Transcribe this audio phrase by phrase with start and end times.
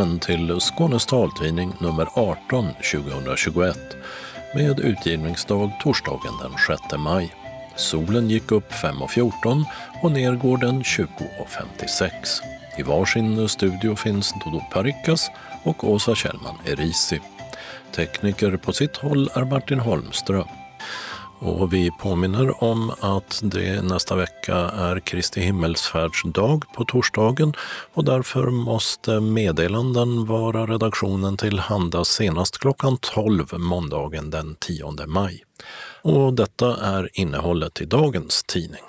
[0.00, 3.78] Välkommen till Skånes taltidning nummer 18 2021
[4.54, 7.34] med utgivningsdag torsdagen den 6 maj.
[7.76, 9.64] Solen gick upp 5.14
[10.02, 12.10] och ner går den 20.56.
[12.78, 15.30] I varsin studio finns Dodo Parikas
[15.62, 17.20] och Åsa Kjellman Erisi.
[17.96, 20.59] Tekniker på sitt håll är Martin Holmström.
[21.42, 27.54] Och vi påminner om att det nästa vecka är Kristi himmelsfärdsdag på torsdagen
[27.94, 35.42] och därför måste meddelanden vara redaktionen till handa senast klockan 12 måndagen den 10 maj.
[36.02, 38.84] Och detta är innehållet i dagens tidning.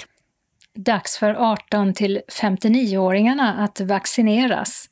[0.75, 4.89] Dags för 18 till 59-åringarna att vaccineras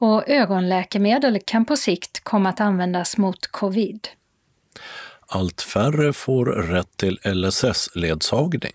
[0.00, 4.08] och ögonläkemedel kan på sikt komma att användas mot covid.
[5.30, 8.74] Allt färre får rätt till LSS-ledsagning.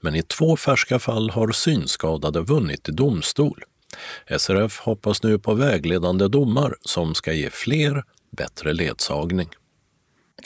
[0.00, 3.64] Men i två färska fall har synskadade vunnit i domstol.
[4.38, 9.48] SRF hoppas nu på vägledande domar som ska ge fler bättre ledsagning.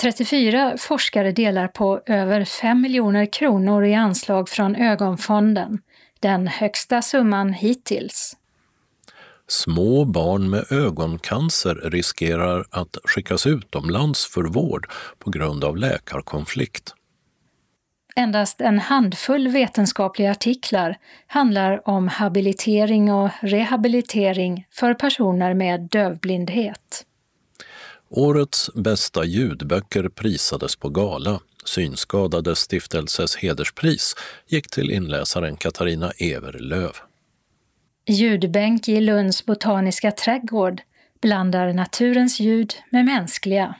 [0.01, 5.79] 34 forskare delar på över 5 miljoner kronor i anslag från Ögonfonden,
[6.21, 8.37] den högsta summan hittills.
[9.49, 16.95] Små barn med ögoncancer riskerar att skickas utomlands för vård på grund av läkarkonflikt.
[18.17, 27.07] Endast en handfull vetenskapliga artiklar handlar om habilitering och rehabilitering för personer med dövblindhet.
[28.11, 31.41] Årets bästa ljudböcker prisades på gala.
[31.65, 34.15] Synskadades stiftelses hederspris
[34.47, 36.93] gick till inläsaren Katarina Everlöv.
[38.11, 40.81] Ljudbänk i Lunds botaniska trädgård
[41.23, 43.75] blandar naturens ljud med mänskliga.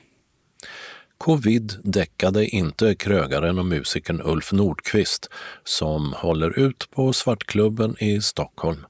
[1.17, 5.29] Covid däckade inte krögaren och musikern Ulf Nordqvist
[5.63, 8.85] som håller ut på Svartklubben i Stockholm.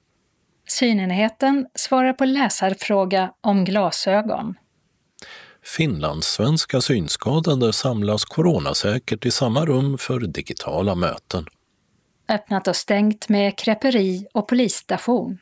[0.67, 4.55] Synenheten svarar på läsarfråga om glasögon.
[5.63, 11.45] Finlandssvenska synskadade samlas coronasäkert i samma rum för digitala möten.
[12.29, 15.37] Öppnat och stängt med kreperi och polisstation.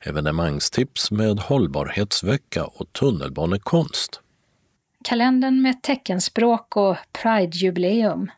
[0.00, 4.20] Evenemangstips med hållbarhetsvecka och tunnelbanekonst.
[5.04, 8.30] Kalendern med teckenspråk och Pride-jubileum.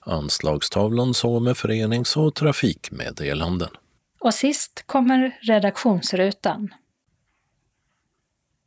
[0.00, 3.70] Anslagstavlan så med förenings och trafikmeddelanden.
[4.20, 6.74] Och sist kommer redaktionsrutan.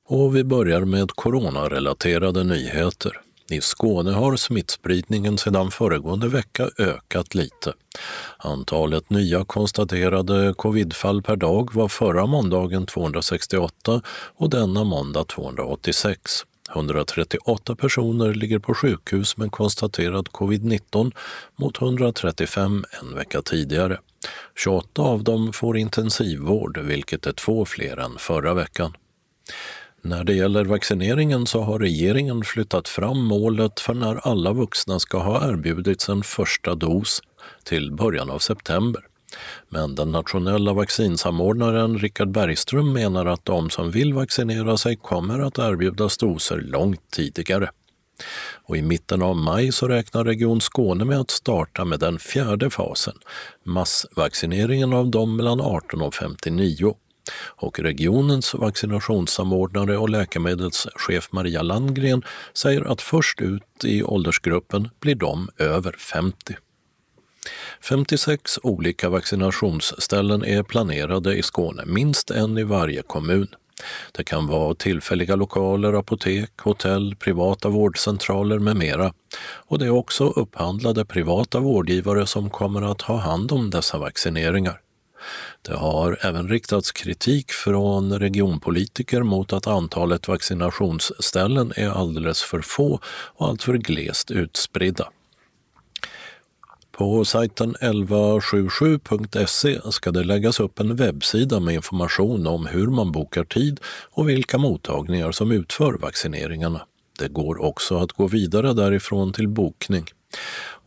[0.06, 3.22] Och vi börjar med coronarelaterade nyheter.
[3.50, 7.74] I Skåne har smittspridningen sedan föregående vecka ökat lite.
[8.38, 14.02] Antalet nya konstaterade covidfall per dag var förra måndagen 268
[14.36, 16.46] och denna måndag 286.
[16.76, 21.12] 138 personer ligger på sjukhus med konstaterad covid-19
[21.56, 24.00] mot 135 en vecka tidigare.
[24.56, 28.94] 28 av dem får intensivvård, vilket är två fler än förra veckan.
[30.06, 35.18] När det gäller vaccineringen så har regeringen flyttat fram målet för när alla vuxna ska
[35.18, 37.22] ha erbjudits en första dos
[37.64, 39.02] till början av september.
[39.70, 45.58] Men den nationella vaccinsamordnaren Richard Bergström menar att de som vill vaccinera sig kommer att
[45.58, 47.70] erbjudas doser långt tidigare.
[48.64, 52.70] Och I mitten av maj så räknar Region Skåne med att starta med den fjärde
[52.70, 53.16] fasen,
[53.64, 56.96] massvaccineringen av dem mellan 18 och 59
[57.36, 62.24] och regionens vaccinationssamordnare och läkemedelschef Maria Landgren
[62.54, 66.56] säger att först ut i åldersgruppen blir de över 50.
[67.82, 73.48] 56 olika vaccinationsställen är planerade i Skåne, minst en i varje kommun.
[74.12, 79.14] Det kan vara tillfälliga lokaler, apotek, hotell, privata vårdcentraler med mera.
[79.68, 84.80] Och det är också upphandlade privata vårdgivare som kommer att ha hand om dessa vaccineringar.
[85.62, 93.00] Det har även riktats kritik från regionpolitiker mot att antalet vaccinationsställen är alldeles för få
[93.06, 95.10] och alltför glest utspridda.
[96.98, 103.44] På sajten 1177.se ska det läggas upp en webbsida med information om hur man bokar
[103.44, 103.80] tid
[104.12, 106.82] och vilka mottagningar som utför vaccineringarna.
[107.20, 110.06] Det går också att gå vidare därifrån till bokning.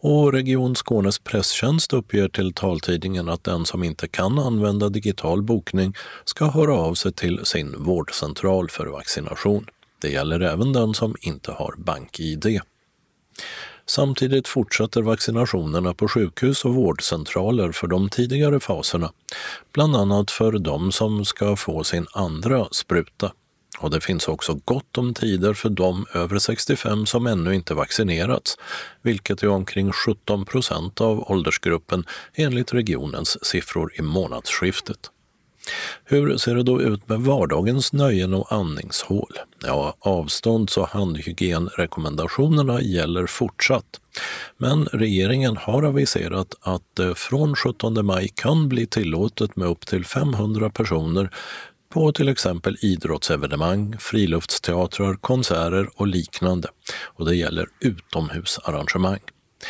[0.01, 5.95] Och Region Skånes presstjänst uppger till taltidningen att den som inte kan använda digital bokning
[6.25, 9.67] ska höra av sig till sin vårdcentral för vaccination.
[10.01, 12.61] Det gäller även den som inte har bank-id.
[13.87, 19.13] Samtidigt fortsätter vaccinationerna på sjukhus och vårdcentraler för de tidigare faserna,
[19.73, 23.33] bland annat för de som ska få sin andra spruta.
[23.79, 28.59] Och det finns också gott om tider för de över 65 som ännu inte vaccinerats,
[29.03, 35.11] vilket är omkring 17 procent av åldersgruppen enligt regionens siffror i månadsskiftet.
[36.05, 39.33] Hur ser det då ut med vardagens nöjen och andningshål?
[39.65, 44.01] Ja, avstånds och handhygienrekommendationerna gäller fortsatt.
[44.59, 50.05] Men regeringen har aviserat att det från 17 maj kan bli tillåtet med upp till
[50.05, 51.31] 500 personer
[51.89, 56.69] på till exempel idrottsevenemang, friluftsteatrar, konserter och liknande.
[57.05, 59.21] Och det gäller utomhusarrangemang.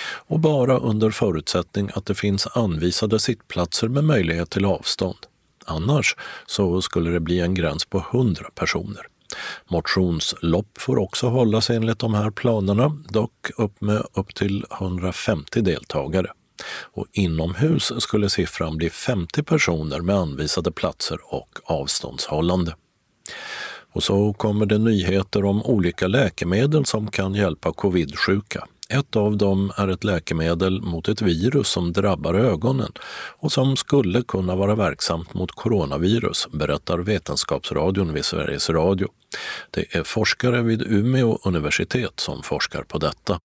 [0.06, 5.18] Och bara under förutsättning att det finns anvisade sittplatser med möjlighet till avstånd.
[5.64, 6.16] Annars
[6.46, 9.06] så skulle det bli en gräns på 100 personer.
[9.68, 16.30] Motionslopp får också hållas enligt de här planerna, dock upp med upp till 150 deltagare.
[16.82, 22.74] Och inomhus skulle siffran bli 50 personer med anvisade platser och avståndshållande.
[23.92, 28.66] Och så kommer det nyheter om olika läkemedel som kan hjälpa covid-sjuka.
[28.88, 32.92] Ett av dem är ett läkemedel mot ett virus som drabbar ögonen
[33.38, 39.08] och som skulle kunna vara verksamt mot coronavirus, berättar Vetenskapsradion vid Sveriges Radio.
[39.70, 43.38] Det är forskare vid Umeå universitet som forskar på detta.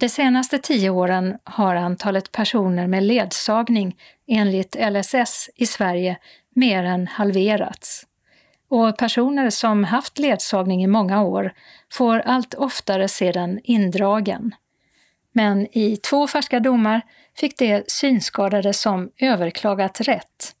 [0.00, 6.18] De senaste tio åren har antalet personer med ledsagning enligt LSS i Sverige
[6.54, 8.06] mer än halverats
[8.70, 11.52] och personer som haft ledsagning i många år
[11.92, 14.54] får allt oftare se den indragen.
[15.32, 17.00] Men i två färska domar
[17.36, 20.54] fick de synskadade som överklagat rätt.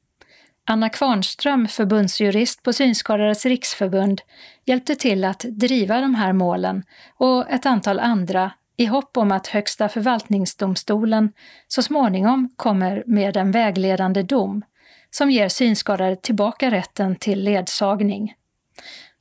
[0.64, 4.22] Anna Kvarnström, förbundsjurist på Synskadades riksförbund,
[4.64, 6.82] hjälpte till att driva de här målen
[7.18, 8.50] och ett antal andra
[8.80, 11.32] i hopp om att Högsta förvaltningsdomstolen
[11.68, 14.62] så småningom kommer med en vägledande dom
[15.10, 18.34] som ger synskadade tillbaka rätten till ledsagning.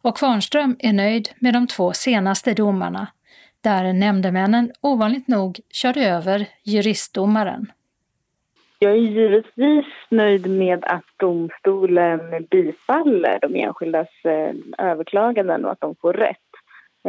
[0.02, 3.08] Och Kvarnström är nöjd med de två senaste domarna,
[3.62, 7.72] där nämndemännen ovanligt nog körde över juristdomaren.
[8.80, 15.96] Jag är givetvis nöjd med att domstolen bifaller de enskildas eh, överklaganden och att de
[15.96, 16.49] får rätt.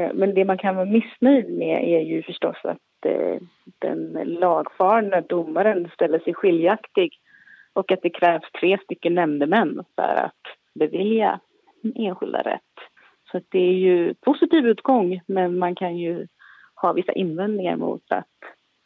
[0.00, 3.41] Eh, men det man kan vara missnöjd med är ju förstås att eh,
[3.79, 7.19] den lagfarna domaren ställer sig skiljaktig
[7.73, 10.43] och att det krävs tre stycken nämndemän för att
[10.75, 11.41] bevilja
[11.94, 12.61] enskilda rätt.
[13.32, 16.26] Så det är ju positiv utgång, men man kan ju
[16.75, 18.26] ha vissa invändningar mot att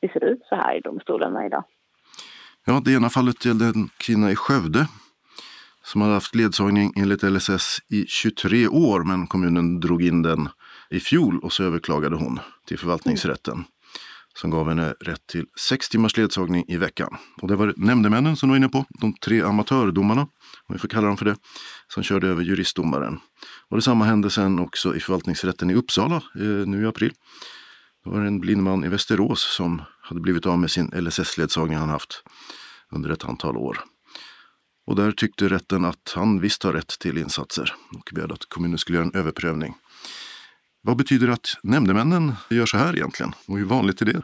[0.01, 1.65] det ser ut så här i domstolarna idag.
[2.67, 4.87] Ja, det ena fallet gällde en kvinna i Skövde
[5.83, 10.49] som hade haft ledsagning enligt LSS i 23 år, men kommunen drog in den
[10.91, 13.65] i fjol och så överklagade hon till förvaltningsrätten
[14.39, 17.17] som gav henne rätt till sex timmars ledsagning i veckan.
[17.43, 20.21] Och det var nämndemännen som du var inne på, de tre amatördomarna,
[20.67, 21.37] om vi får kalla dem för det,
[21.89, 23.21] som körde över juristdomaren.
[23.69, 27.13] Och detsamma hände sen också i förvaltningsrätten i Uppsala eh, nu i april.
[28.05, 31.79] Då var det en blind man i Västerås som hade blivit av med sin LSS-ledsagning
[31.79, 32.23] han haft
[32.91, 33.81] under ett antal år.
[34.87, 38.79] Och där tyckte rätten att han visst har rätt till insatser och begärde att kommunen
[38.79, 39.75] skulle göra en överprövning.
[40.87, 43.33] Vad betyder det att nämndemännen gör så här egentligen?
[43.49, 44.23] Och hur vanligt är det?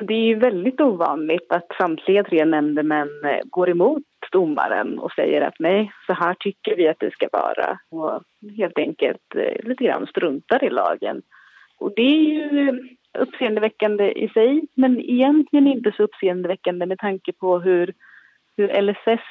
[0.00, 4.02] Det är väldigt ovanligt att samtliga tre nämndemän eh, går emot
[4.32, 8.22] domaren och säger att nej, så här tycker vi att det ska vara och
[8.56, 11.22] helt enkelt eh, lite grann struntar i lagen.
[11.78, 12.74] Och det är ju eh,
[13.18, 17.92] uppseendeväckande i sig, men egentligen inte så uppseendeväckande med tanke på hur,
[18.56, 19.26] hur LSS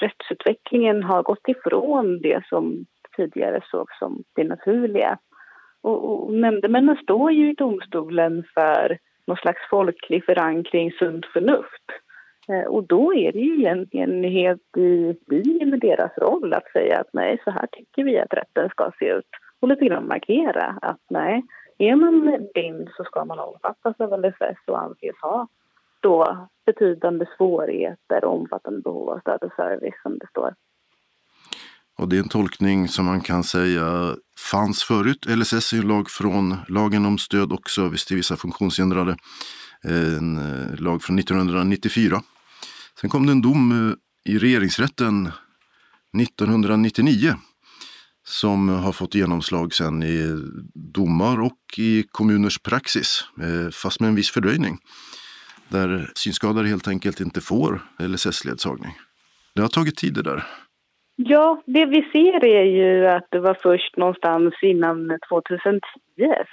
[0.00, 5.18] rättsutvecklingen har gått ifrån det som tidigare sågs som det naturliga.
[5.82, 11.86] Och, och nämndemännen står ju i domstolen för någon slags folklig förankring, sunt förnuft.
[12.48, 17.00] Eh, och då är det ju egentligen helt i linje med deras roll att säga
[17.00, 19.28] att nej, så här tycker vi att rätten ska se ut.
[19.60, 21.42] Och lite grann markera att nej,
[21.78, 25.48] är man blind så ska man omfattas av LSS och anses ha
[26.00, 30.54] då betydande svårigheter och omfattande behov av stöd och service som det står.
[32.00, 35.26] Och det är en tolkning som man kan säga fanns förut.
[35.28, 39.16] LSS är en lag från lagen om stöd och service till vissa funktionshindrade.
[39.84, 42.22] Eh, en eh, lag från 1994.
[43.00, 45.32] Sen kom det en dom eh, i regeringsrätten
[46.18, 47.34] 1999
[48.26, 50.36] som har fått genomslag sen i
[50.74, 53.24] domar och i kommuners praxis,
[53.72, 54.78] fast med en viss fördröjning.
[55.68, 58.92] Där synskadade helt enkelt inte får LSS-ledsagning.
[59.54, 60.46] Det har tagit tid det där.
[61.16, 65.80] Ja, det vi ser är ju att det var först någonstans innan 2010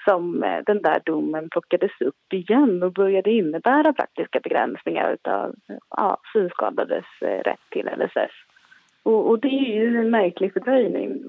[0.07, 5.55] som eh, den där domen plockades upp igen och började innebära praktiska begränsningar av
[5.89, 8.33] ja, synskadades eh, rätt till LSS.
[9.03, 11.23] Och, och, det är ju en märklig fördröjning.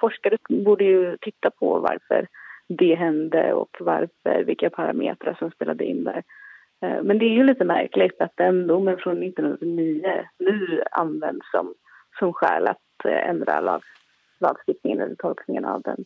[0.00, 2.26] Forskare borde ju titta på varför
[2.68, 6.22] det hände och varför, vilka parametrar som spelade in där.
[6.82, 11.74] Eh, men det är ju lite märkligt att den domen från 1909 nu används som,
[12.18, 13.82] som skäl att eh, ändra lag,
[14.40, 16.04] lagstiftningen eller tolkningen av den.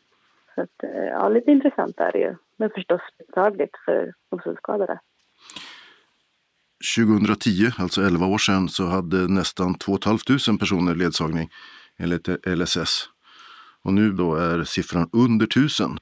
[0.54, 5.00] Så att, eh, ja, lite intressant är det ju, men förstås beklagligt för de synskadade.
[6.96, 11.48] 2010, alltså 11 år sedan, så hade nästan 2 500 personer ledsagning
[11.98, 13.08] enligt LSS.
[13.84, 15.98] Och nu då är siffran under 1000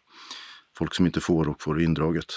[0.81, 2.33] folk som inte får och får indraget.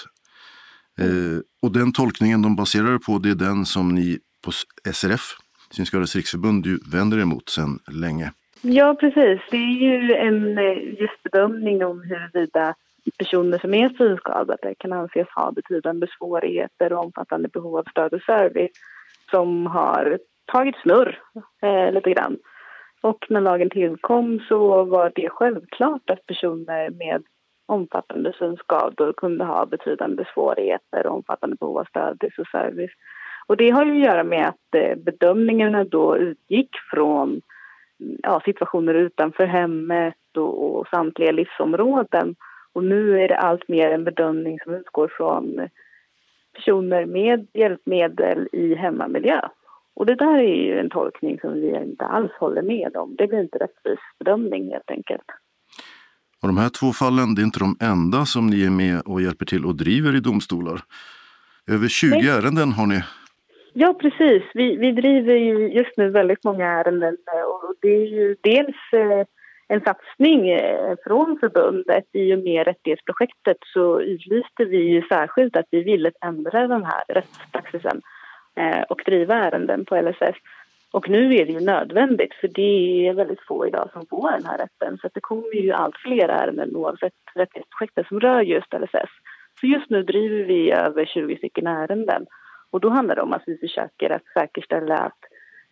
[0.98, 4.52] Eh, och den tolkningen de baserar på, det är den som ni på
[4.92, 5.36] SRF,
[5.76, 8.32] Synskadades riksförbund, ju vänder er mot sedan länge.
[8.62, 9.40] Ja, precis.
[9.50, 12.74] Det är ju en eh, just bedömning om huruvida
[13.18, 18.22] personer som är synskadade kan anses ha betydande svårigheter och omfattande behov av stöd och
[18.22, 18.70] service
[19.30, 20.18] som har
[20.52, 21.18] tagit snurr
[21.62, 22.38] eh, lite grann.
[23.00, 27.22] Och när lagen tillkom så var det självklart att personer med
[27.66, 32.92] omfattande synskador kunde ha betydande svårigheter och omfattande behov av stöd och service.
[33.46, 37.40] Och det har ju att göra med att eh, bedömningarna då utgick från
[38.22, 42.34] ja, situationer utanför hemmet och, och samtliga livsområden.
[42.72, 45.68] Och nu är det allt mer en bedömning som utgår från
[46.54, 49.40] personer med hjälpmedel i hemmamiljö.
[49.96, 53.16] Och det där är ju en tolkning som vi inte alls håller med om.
[53.18, 55.24] Det blir inte rättvis bedömning helt enkelt.
[56.42, 59.22] Och de här två fallen, det är inte de enda som ni är med och
[59.22, 60.80] hjälper till och driver i domstolar.
[61.70, 62.28] Över 20 Nej.
[62.28, 63.02] ärenden har ni.
[63.76, 64.42] Ja, precis.
[64.54, 68.76] Vi, vi driver ju just nu väldigt många ärenden eh, och det är ju dels
[68.92, 69.26] eh,
[69.68, 72.04] en satsning eh, från förbundet.
[72.12, 77.02] I och med rättighetsprojektet så utlyste vi ju särskilt att vi ville ändra den här
[77.08, 78.00] rättspraxisen
[78.88, 80.36] och driva ärenden på LSS.
[80.90, 84.46] Och nu är det ju nödvändigt för det är väldigt få idag som får den
[84.46, 84.98] här rätten.
[84.98, 89.10] Så det kommer ju allt fler ärenden oavsett rättighetsprojektet som rör just LSS.
[89.60, 92.26] Så just nu driver vi över 20 stycken ärenden.
[92.74, 95.18] Och då handlar det om att vi försöker att säkerställa att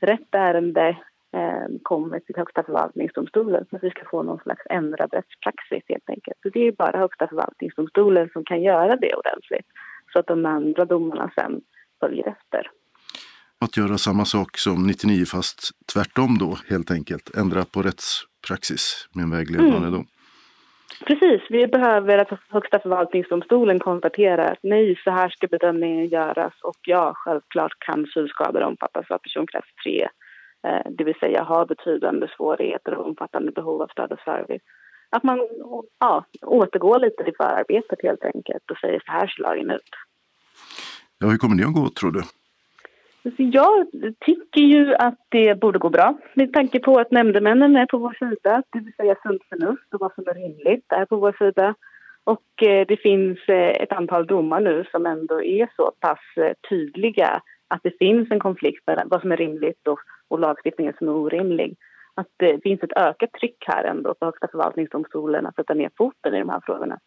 [0.01, 0.89] rätt ärende
[1.33, 6.11] eh, kommer till Högsta förvaltningsdomstolen så att vi ska få någon slags ändrad rättspraxis helt
[6.11, 6.39] enkelt.
[6.43, 9.67] Så det är bara Högsta förvaltningsdomstolen som kan göra det ordentligt
[10.13, 11.61] så att de andra domarna sen
[12.01, 12.71] följer efter
[13.61, 17.37] att göra samma sak som 99 fast tvärtom då helt enkelt.
[17.37, 19.93] Ändra på rättspraxis med en vägledande mm.
[19.93, 20.07] dom.
[21.07, 26.79] Precis, vi behöver att Högsta förvaltningsdomstolen konstaterar att nej, så här ska bedömningen göras och
[26.87, 30.09] ja, självklart kan synskador omfattas av personkrets 3.
[30.67, 34.63] Eh, det vill säga ha betydande svårigheter och omfattande behov av stöd och service.
[35.11, 35.49] Att man
[36.01, 39.91] ja, återgår lite till förarbetet helt enkelt och säger så här ser lagen ut.
[41.19, 42.23] Ja, hur kommer det att gå tror du?
[43.37, 43.87] Jag
[44.21, 48.17] tycker ju att det borde gå bra med tanke på att nämndemännen är på vår
[48.19, 51.75] sida, det vill säga sunt förnuft och vad som är rimligt är på vår sida.
[52.25, 56.53] Och eh, det finns eh, ett antal domar nu som ändå är så pass eh,
[56.69, 59.99] tydliga att det finns en konflikt mellan vad som är rimligt och,
[60.29, 61.77] och lagstiftningen som är orimlig.
[62.15, 66.35] Att det finns ett ökat tryck här ändå på Högsta förvaltningsdomstolen att sätta ner foten
[66.35, 66.99] i de här frågorna.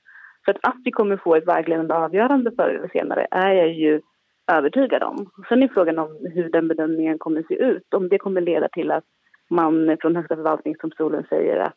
[0.45, 4.01] Så att, att vi kommer få ett vägledande avgörande förr eller senare är jag ju
[4.47, 5.31] övertygad om.
[5.49, 7.93] Sen är frågan om hur den bedömningen kommer att se ut.
[7.93, 9.03] Om det kommer leda till att
[9.49, 11.75] man från Högsta förvaltningsdomstolen säger att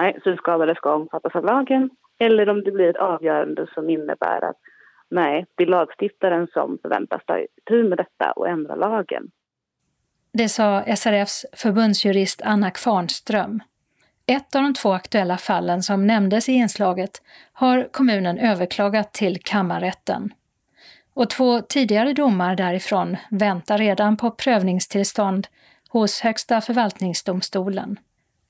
[0.00, 4.56] nej, synskadade ska omfattas av lagen eller om det blir ett avgörande som innebär att
[5.10, 9.30] nej, det är lagstiftaren som förväntas ta tur med detta och ändra lagen.
[10.32, 13.60] Det sa SRFs förbundsjurist Anna Kvarnström.
[14.26, 17.10] Ett av de två aktuella fallen som nämndes i inslaget
[17.52, 20.32] har kommunen överklagat till kammarrätten.
[21.14, 25.46] Och två tidigare domar därifrån väntar redan på prövningstillstånd
[25.88, 27.98] hos Högsta förvaltningsdomstolen.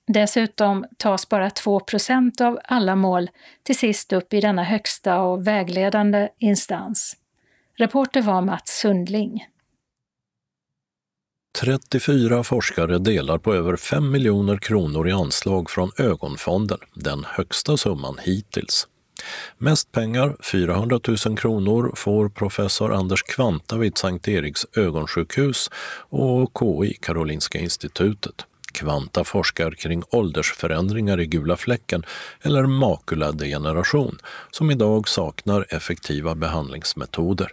[0.07, 3.31] Dessutom tas bara 2% av alla mål
[3.63, 7.17] till sist upp i denna högsta och vägledande instans.
[7.79, 9.47] Reporter var Mats Sundling.
[11.61, 18.19] 34 forskare delar på över 5 miljoner kronor i anslag från Ögonfonden, den högsta summan
[18.23, 18.89] hittills.
[19.59, 25.71] Mest pengar, 400 000 kronor, får professor Anders Kvanta vid Sankt Eriks ögonsjukhus
[26.09, 28.47] och KI, Karolinska institutet.
[28.73, 32.03] Kvanta forskar kring åldersförändringar i gula fläcken
[32.43, 34.19] eller makuladegeneration
[34.51, 37.53] som idag saknar effektiva behandlingsmetoder.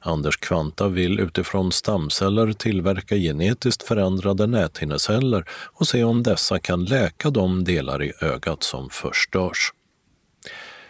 [0.00, 7.30] Anders Kvanta vill utifrån stamceller tillverka genetiskt förändrade näthinneceller och se om dessa kan läka
[7.30, 9.72] de delar i ögat som förstörs.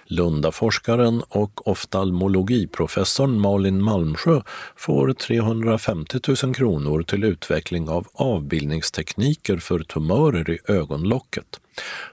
[0.06, 4.42] Lundaforskaren och oftalmologiprofessorn Malin Malmsjö
[4.76, 11.60] får 350 000 kronor till utveckling av avbildningstekniker för tumörer i ögonlocket.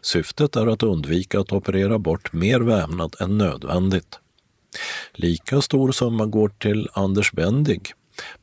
[0.02, 4.20] Syftet är att undvika att operera bort mer vävnad än nödvändigt.
[5.14, 7.92] Lika stor summa går till Anders Bendig,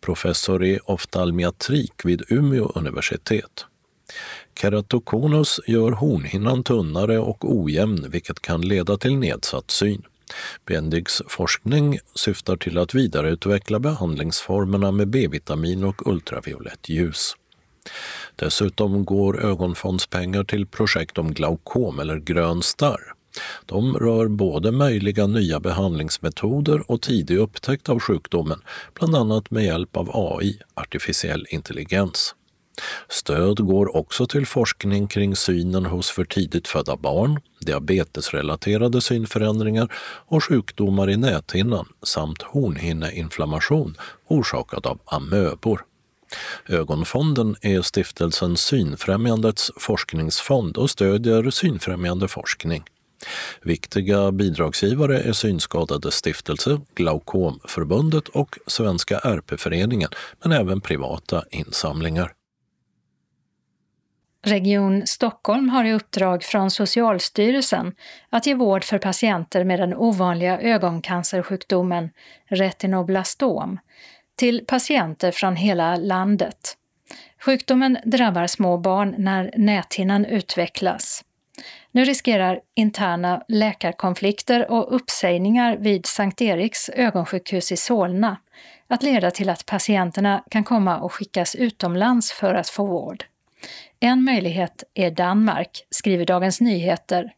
[0.00, 3.66] professor i oftalmiatrik vid Umeå universitet.
[4.60, 10.02] Keratokonus gör hornhinnan tunnare och ojämn vilket kan leda till nedsatt syn.
[10.66, 17.36] Bendigs forskning syftar till att vidareutveckla behandlingsformerna med B-vitamin och ultraviolett ljus.
[18.36, 23.12] Dessutom går ögonfondspengar till projekt om glaukom eller grön starr.
[23.66, 28.60] De rör både möjliga nya behandlingsmetoder och tidig upptäckt av sjukdomen,
[28.94, 32.34] bland annat med hjälp av AI, artificiell intelligens.
[33.08, 39.92] Stöd går också till forskning kring synen hos för tidigt födda barn, diabetesrelaterade synförändringar
[40.26, 43.96] och sjukdomar i näthinnan samt hornhinneinflammation
[44.28, 45.84] orsakad av amöbor.
[46.68, 52.84] Ögonfonden är stiftelsen Synfrämjandets forskningsfond och stödjer synfrämjande forskning.
[53.62, 60.10] Viktiga bidragsgivare är Synskadades stiftelse, Glaukomförbundet och Svenska RP-föreningen,
[60.42, 62.32] men även privata insamlingar.
[64.42, 67.94] Region Stockholm har i uppdrag från Socialstyrelsen
[68.30, 72.10] att ge vård för patienter med den ovanliga ögoncancersjukdomen
[72.48, 73.78] retinoblastom
[74.36, 76.76] till patienter från hela landet.
[77.44, 81.24] Sjukdomen drabbar små barn när näthinnan utvecklas.
[81.90, 88.36] Nu riskerar interna läkarkonflikter och uppsägningar vid Sankt Eriks ögonsjukhus i Solna
[88.88, 93.24] att leda till att patienterna kan komma och skickas utomlands för att få vård.
[94.00, 97.32] En möjlighet är Danmark, skriver Dagens Nyheter.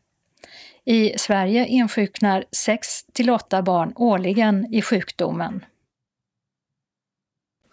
[0.85, 5.65] I Sverige insjuknar 6 till 8 barn årligen i sjukdomen.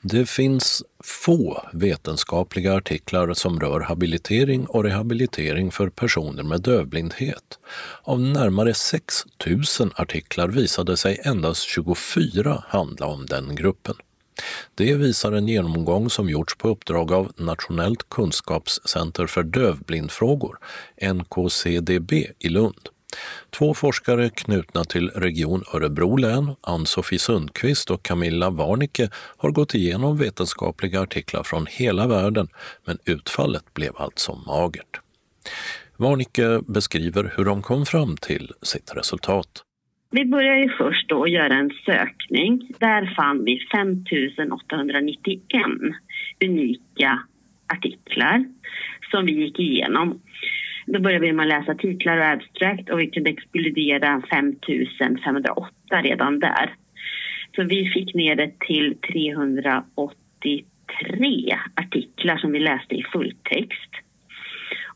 [0.01, 7.59] Det finns få vetenskapliga artiklar som rör habilitering och rehabilitering för personer med dövblindhet.
[8.03, 13.95] Av närmare 6 000 artiklar visade sig endast 24 handla om den gruppen.
[14.75, 20.59] Det visar en genomgång som gjorts på uppdrag av Nationellt kunskapscenter för dövblindfrågor,
[21.01, 22.89] NKCDB, i Lund.
[23.57, 30.17] Två forskare knutna till Region Örebro län, Ann-Sofie Sundqvist och Camilla Warnicke, har gått igenom
[30.17, 32.47] vetenskapliga artiklar från hela världen,
[32.85, 34.99] men utfallet blev alltså magert.
[35.97, 39.63] Warnicke beskriver hur de kom fram till sitt resultat.
[40.11, 42.69] Vi började ju först då att göra en sökning.
[42.79, 44.03] Där fann vi 5
[44.51, 45.41] 891
[46.45, 47.19] unika
[47.73, 48.45] artiklar
[49.11, 50.21] som vi gick igenom.
[50.85, 54.55] Då började vi med att läsa titlar och abstract och vi kunde exkludera 5
[55.23, 55.71] 508
[56.03, 56.75] redan där.
[57.55, 60.63] Så vi fick ner det till 383
[61.75, 63.91] artiklar som vi läste i fulltext.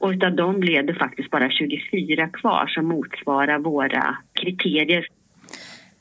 [0.04, 5.08] Och utav dem blev det faktiskt bara 24 kvar som motsvarar våra kriterier.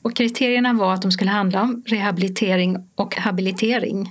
[0.01, 4.05] Och kriterierna var att de skulle handla om rehabilitering och habilitering.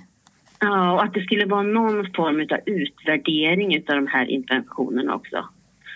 [0.60, 5.48] Ja, och att det skulle vara någon form av utvärdering av de här interventionerna också.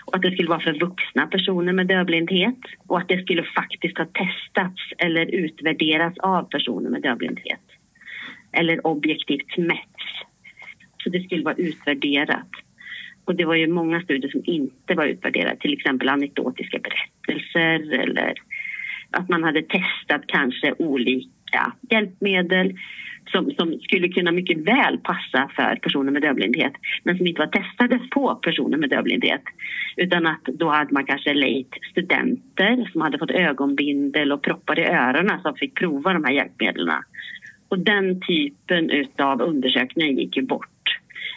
[0.05, 3.97] Och att det skulle vara för vuxna personer med dövblindhet och att det skulle faktiskt
[3.97, 7.65] ha testats eller utvärderats av personer med dövblindhet.
[8.51, 10.05] Eller objektivt mätts.
[11.03, 12.49] Så det skulle vara utvärderat.
[13.27, 18.33] Och det var ju många studier som inte var utvärderade, till exempel anekdotiska berättelser eller
[19.11, 22.73] att man hade testat kanske olika hjälpmedel
[23.31, 27.47] som, som skulle kunna mycket väl passa för personer med dövblindhet men som inte var
[27.47, 29.43] testade på personer med dövblindhet.
[29.95, 34.85] Utan att då hade man kanske lejt studenter som hade fått ögonbindel och proppar i
[34.85, 37.03] öronen som fick prova de här hjälpmedlen.
[37.69, 40.76] Och den typen av undersökningar gick ju bort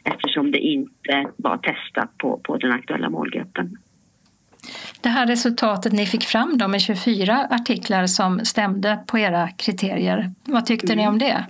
[0.05, 3.77] eftersom det inte var testat på, på den aktuella målgruppen.
[5.03, 10.31] Det här resultatet ni fick fram då med 24 artiklar som stämde på era kriterier,
[10.45, 11.03] vad tyckte mm.
[11.03, 11.47] ni om det?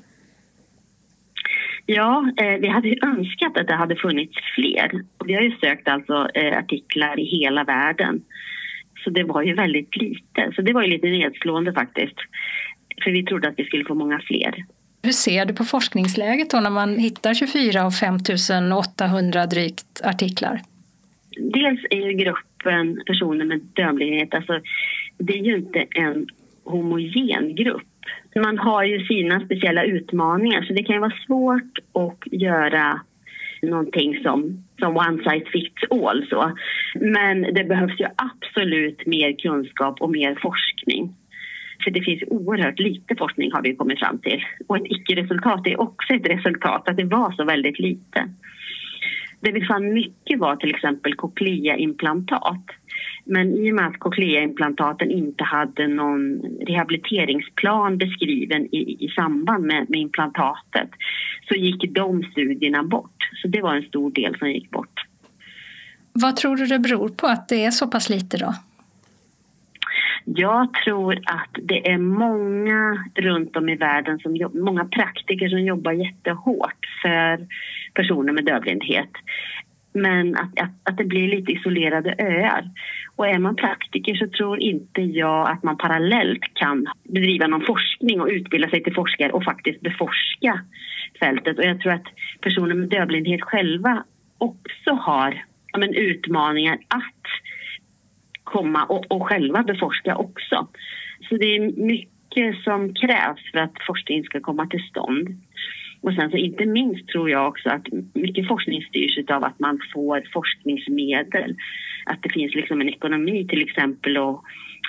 [1.86, 5.04] Ja, eh, vi hade önskat att det hade funnits fler.
[5.24, 8.22] Vi har ju sökt alltså eh, artiklar i hela världen.
[9.04, 10.52] Så det var ju väldigt lite.
[10.54, 12.16] Så det var ju lite nedslående faktiskt.
[13.04, 14.64] För vi trodde att vi skulle få många fler.
[15.02, 18.16] Hur ser du på forskningsläget då när man hittar 24 av 5
[18.72, 20.60] 800, drygt artiklar?
[21.36, 24.60] Dels är ju gruppen personer med dövblindhet, alltså
[25.18, 26.26] det är ju inte en
[26.64, 27.86] homogen grupp.
[28.36, 33.00] Man har ju sina speciella utmaningar så det kan ju vara svårt att göra
[33.62, 36.26] någonting som, som one size fits all.
[36.30, 36.52] Så.
[36.94, 41.14] Men det behövs ju absolut mer kunskap och mer forskning.
[41.84, 44.44] För det finns oerhört lite forskning har vi kommit fram till.
[44.66, 48.28] Och ett icke-resultat är också ett resultat, att det var så väldigt lite.
[49.40, 52.64] Det vi fann mycket var till exempel cochlea-implantat.
[53.24, 59.90] Men i och med att cochleaimplantaten inte hade någon rehabiliteringsplan beskriven i, i samband med,
[59.90, 60.90] med implantatet
[61.48, 63.30] så gick de studierna bort.
[63.42, 65.00] Så det var en stor del som gick bort.
[66.12, 68.54] Vad tror du det beror på att det är så pass lite då?
[70.24, 75.92] Jag tror att det är många runt om i världen, som, många praktiker som jobbar
[75.92, 77.46] jättehårt för
[77.94, 79.10] personer med dövblindhet.
[79.92, 82.70] Men att, att, att det blir lite isolerade öar.
[83.16, 88.20] Och är man praktiker så tror inte jag att man parallellt kan bedriva någon forskning
[88.20, 90.60] och utbilda sig till forskare och faktiskt beforska
[91.20, 91.58] fältet.
[91.58, 92.06] Och jag tror att
[92.40, 94.04] personer med dövblindhet själva
[94.38, 97.24] också har ja, men, utmaningar att
[98.52, 100.68] komma och, och själva beforska också.
[101.28, 105.28] Så det är mycket som krävs för att forskning ska komma till stånd.
[106.02, 109.80] Och sen så inte minst tror jag också att mycket forskning styrs av att man
[109.94, 111.56] får forskningsmedel.
[112.06, 114.40] Att det finns liksom en ekonomi till exempel att,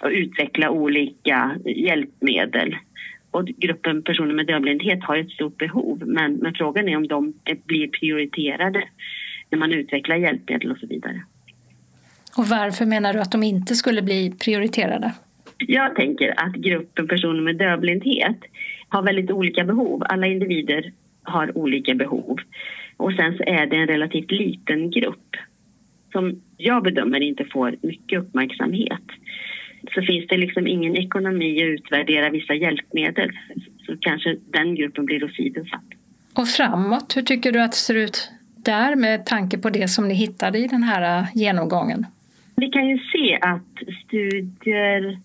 [0.02, 2.76] att utveckla olika hjälpmedel.
[3.32, 7.34] Och gruppen personer med dövblindhet har ett stort behov men, men frågan är om de
[7.66, 8.84] blir prioriterade
[9.50, 11.22] när man utvecklar hjälpmedel och så vidare.
[12.38, 15.14] Och varför menar du att de inte skulle bli prioriterade?
[15.58, 18.38] Jag tänker att gruppen personer med dövblindhet
[18.90, 20.04] har väldigt olika behov.
[20.10, 22.38] Alla individer har olika behov.
[22.98, 25.36] Och sen så är det en relativt liten grupp
[26.12, 29.04] som jag bedömer inte får mycket uppmärksamhet.
[29.94, 33.32] Så finns det liksom ingen ekonomi att utvärdera vissa hjälpmedel
[33.86, 35.86] så kanske den gruppen blir åsidosatt.
[36.34, 40.08] Och framåt, hur tycker du att det ser ut där med tanke på det som
[40.08, 42.06] ni hittade i den här genomgången?
[42.62, 43.74] Vi kan ju se att
[44.06, 45.20] studier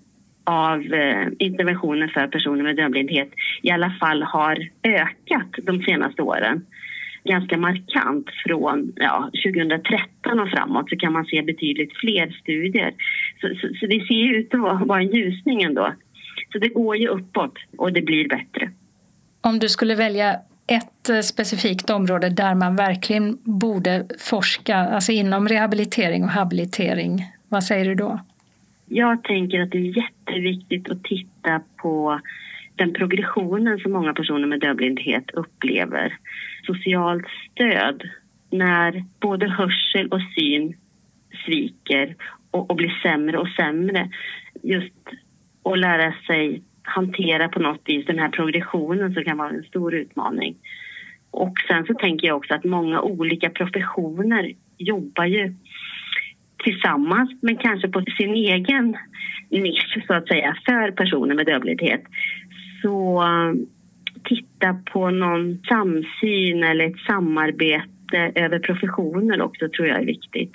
[0.44, 3.28] av eh, interventioner för personer med dövblindhet
[3.62, 6.66] i alla fall har ökat de senaste åren.
[7.24, 12.94] Ganska markant från ja, 2013 och framåt så kan man se betydligt fler studier.
[13.40, 15.92] Så, så, så det ser ut att vara en ljusning ändå.
[16.52, 18.70] Så det går ju uppåt och det blir bättre.
[19.40, 25.48] Om du skulle välja ett eh, specifikt område där man verkligen borde forska, alltså inom
[25.48, 28.20] rehabilitering och habilitering, vad säger du då?
[28.86, 32.20] Jag tänker att det är jätteviktigt att titta på
[32.74, 36.18] den progressionen som många personer med dövblindhet upplever.
[36.66, 38.02] Socialt stöd
[38.50, 40.74] när både hörsel och syn
[41.44, 42.16] sviker
[42.50, 44.10] och, och blir sämre och sämre.
[44.62, 44.94] Just
[45.64, 49.94] att lära sig hantera på något vis den här progressionen som kan vara en stor
[49.94, 50.56] utmaning.
[51.30, 55.54] Och sen så tänker jag också att många olika professioner jobbar ju
[56.64, 58.96] tillsammans men kanske på sin egen
[59.50, 62.02] nisch så att säga för personer med dövblindhet.
[62.82, 63.24] Så
[64.24, 70.52] titta på någon samsyn eller ett samarbete över professioner också tror jag är viktigt.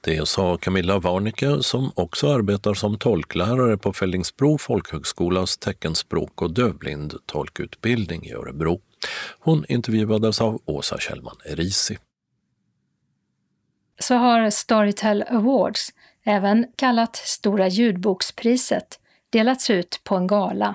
[0.00, 7.14] Det sa Camilla Warnicke som också arbetar som tolklärare på Fällingsbro folkhögskolas teckenspråk och dövblind
[7.26, 8.80] tolkutbildning i Örebro.
[9.38, 11.98] Hon intervjuades av Åsa Kjellman Erisi
[13.98, 15.88] så har Storytel Awards,
[16.24, 19.00] även kallat Stora ljudbokspriset,
[19.30, 20.74] delats ut på en gala.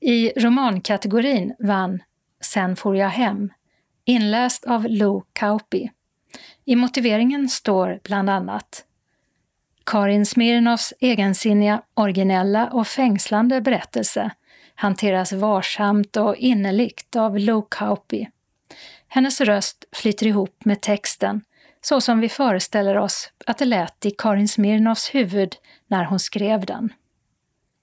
[0.00, 2.02] I romankategorin vann
[2.40, 3.50] Sen får jag hem,
[4.04, 5.90] inläst av Lou Kauppi.
[6.64, 8.84] I motiveringen står bland annat
[9.86, 14.30] Karin Smirnoffs egensinniga, originella och fängslande berättelse
[14.74, 18.28] hanteras varsamt och innerligt av Lou Kauppi.
[19.08, 21.40] Hennes röst flyter ihop med texten
[21.80, 26.66] så som vi föreställer oss att det lät i Karin Smirnoffs huvud när hon skrev
[26.66, 26.92] den.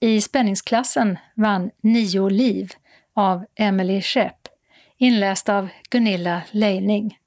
[0.00, 2.72] I spänningsklassen vann Nio liv
[3.14, 4.48] av Emily Schepp,
[4.96, 7.18] inläst av Gunilla Leining.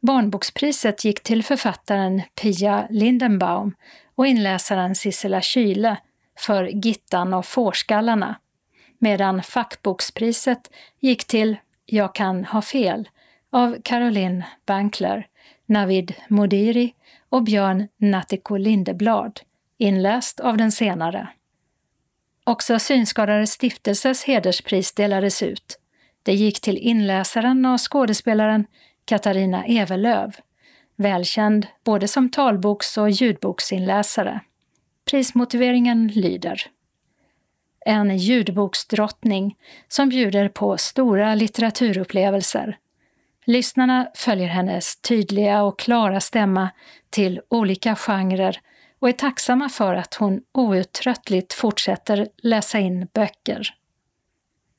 [0.00, 3.74] Barnbokspriset gick till författaren Pia Lindenbaum
[4.14, 5.96] och inläsaren Sissela Kyle
[6.38, 8.34] för Gittan och fårskallarna,
[8.98, 13.08] medan fackbokspriset gick till Jag kan ha fel
[13.52, 15.26] av Caroline Bankler
[15.66, 16.94] Navid Modiri
[17.28, 19.40] och Björn Natthiko Lindeblad,
[19.78, 21.28] inläst av den senare.
[22.44, 25.78] Också Synskadades stiftelses hederspris delades ut.
[26.22, 28.66] Det gick till inläsaren och skådespelaren
[29.10, 30.36] Katarina Evelöv,
[30.96, 34.40] välkänd både som talboks och ljudboksinläsare.
[35.10, 36.62] Prismotiveringen lyder
[37.86, 39.56] En ljudboksdrottning
[39.88, 42.78] som bjuder på stora litteraturupplevelser
[43.44, 46.70] Lyssnarna följer hennes tydliga och klara stämma
[47.10, 48.60] till olika genrer
[48.98, 53.74] och är tacksamma för att hon outtröttligt fortsätter läsa in böcker.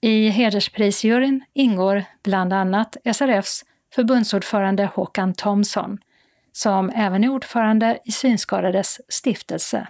[0.01, 3.65] I hedersprisjuryn ingår bland annat SRFs
[3.95, 5.97] förbundsordförande Håkan Thomsson,
[6.51, 9.87] som även är ordförande i Synskadades stiftelse.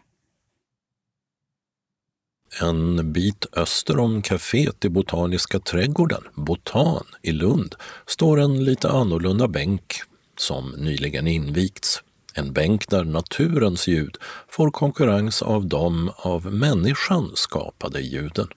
[2.61, 7.75] En bit öster om kaféet i Botaniska trädgården, Botan i Lund,
[8.07, 10.01] står en lite annorlunda bänk
[10.37, 12.03] som nyligen invigts.
[12.33, 18.47] En bänk där naturens ljud får konkurrens av de av människan skapade ljuden.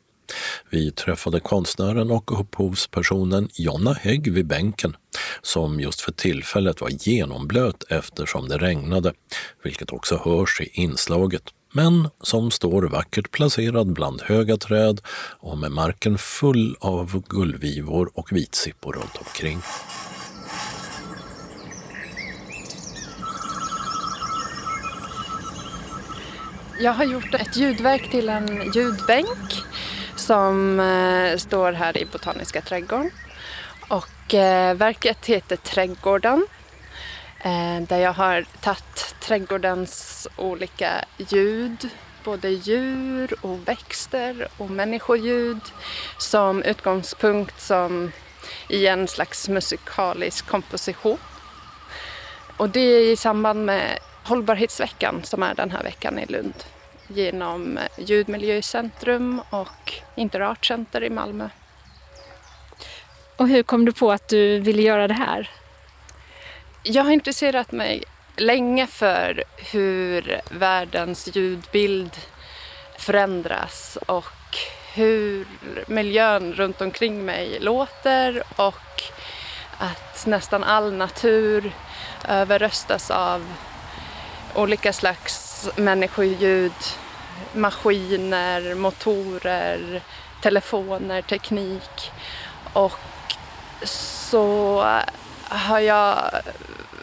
[0.71, 4.97] Vi träffade konstnären och upphovspersonen Jonna Hägg vid bänken
[5.43, 9.13] som just för tillfället var genomblöt eftersom det regnade,
[9.63, 15.01] vilket också hörs i inslaget men som står vackert placerad bland höga träd
[15.41, 19.59] och med marken full av gullvivor och vitsippor runt omkring.
[26.81, 29.65] Jag har gjort ett ljudverk till en ljudbänk
[30.25, 33.11] som eh, står här i Botaniska trädgården.
[33.89, 36.47] Och eh, verket heter Trädgården
[37.41, 41.89] eh, där jag har tagit trädgårdens olika ljud,
[42.25, 45.61] både djur och växter och människoljud
[46.19, 48.13] som utgångspunkt som
[48.69, 51.19] i en slags musikalisk komposition.
[52.57, 56.55] Och det är i samband med Hållbarhetsveckan som är den här veckan i Lund
[57.09, 61.49] genom Ljudmiljöcentrum och Interartcenter i Malmö.
[63.37, 65.51] Och hur kom du på att du ville göra det här?
[66.83, 68.03] Jag har intresserat mig
[68.37, 72.17] länge för hur världens ljudbild
[72.99, 74.57] förändras och
[74.95, 75.47] hur
[75.87, 79.03] miljön runt omkring mig låter och
[79.79, 81.73] att nästan all natur
[82.29, 83.53] överröstas av
[84.55, 86.73] olika slags Alltså, människoljud,
[87.53, 90.03] maskiner, motorer,
[90.43, 92.13] telefoner, teknik.
[92.73, 92.99] Och
[93.85, 94.85] så
[95.43, 96.31] har jag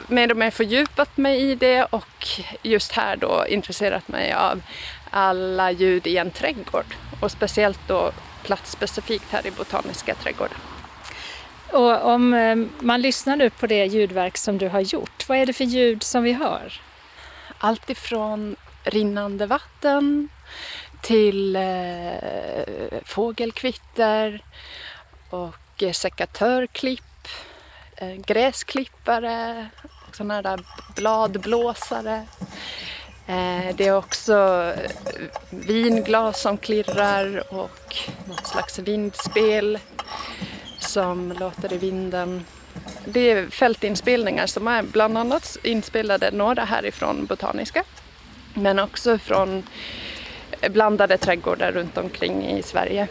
[0.08, 2.28] mer och mer fördjupat mig i det och
[2.62, 4.62] just här då intresserat mig av
[5.10, 8.12] alla ljud i en trädgård och speciellt då
[8.44, 10.58] platsspecifikt här i Botaniska trädgården.
[11.72, 15.46] Och om eh, man lyssnar nu på det ljudverk som du har gjort, vad är
[15.46, 16.82] det för ljud som vi hör?
[17.64, 20.30] Allt ifrån rinnande vatten
[21.02, 24.44] till eh, fågelkvitter
[25.30, 27.28] och eh, sekatörklipp,
[27.96, 29.70] eh, gräsklippare,
[30.12, 30.60] sådana där
[30.96, 32.26] bladblåsare.
[33.28, 34.34] Eh, det är också
[34.78, 34.92] eh,
[35.50, 37.96] vinglas som klirrar och
[38.28, 39.80] något slags vindspel
[40.80, 42.46] som låter i vinden.
[43.06, 47.84] Det är fältinspelningar som är bland annat inspelade några härifrån Botaniska
[48.54, 49.64] men också från
[50.70, 53.08] blandade trädgårdar runt omkring i Sverige.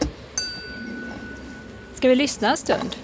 [1.93, 2.95] Ska vi lyssna en stund?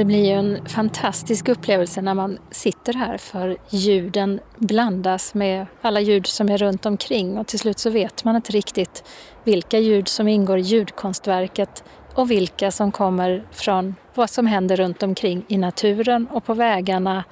[0.00, 6.00] Det blir ju en fantastisk upplevelse när man sitter här för ljuden blandas med alla
[6.00, 9.04] ljud som är runt omkring och till slut så vet man inte riktigt
[9.44, 11.84] vilka ljud som ingår i ljudkonstverket
[12.14, 17.24] och vilka som kommer från vad som händer runt omkring i naturen och på vägarna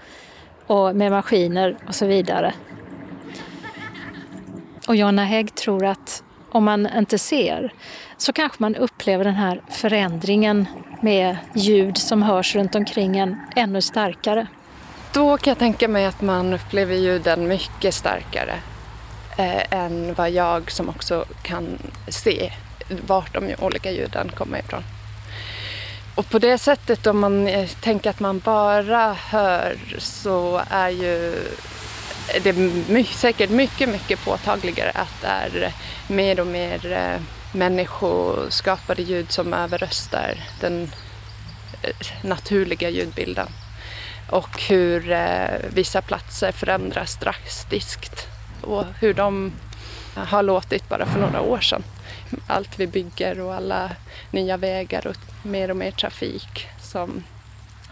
[0.67, 2.55] och med maskiner och så vidare.
[4.89, 7.73] Och Jonna Hägg tror att om man inte ser
[8.17, 10.67] så kanske man upplever den här förändringen
[11.03, 14.47] med ljud som hörs runt omkring en ännu starkare.
[15.13, 18.55] Då kan jag tänka mig att man upplever ljuden mycket starkare
[19.39, 22.53] eh, än vad jag som också kan se
[23.07, 24.83] vart de olika ljuden kommer ifrån.
[26.15, 31.35] Och på det sättet om man eh, tänker att man bara hör så är ju
[32.43, 35.73] det är säkert mycket, mycket påtagligare att det är
[36.09, 37.21] mer och mer eh,
[37.53, 40.91] människoskapade ljud som överröstar den
[41.83, 41.91] eh,
[42.23, 43.49] naturliga ljudbilden.
[44.31, 48.27] Och hur eh, vissa platser förändras drastiskt
[48.63, 49.53] och hur de
[50.15, 51.83] har låtit bara för några år sedan.
[52.47, 53.91] Allt vi bygger och alla
[54.31, 57.25] nya vägar och mer och mer trafik som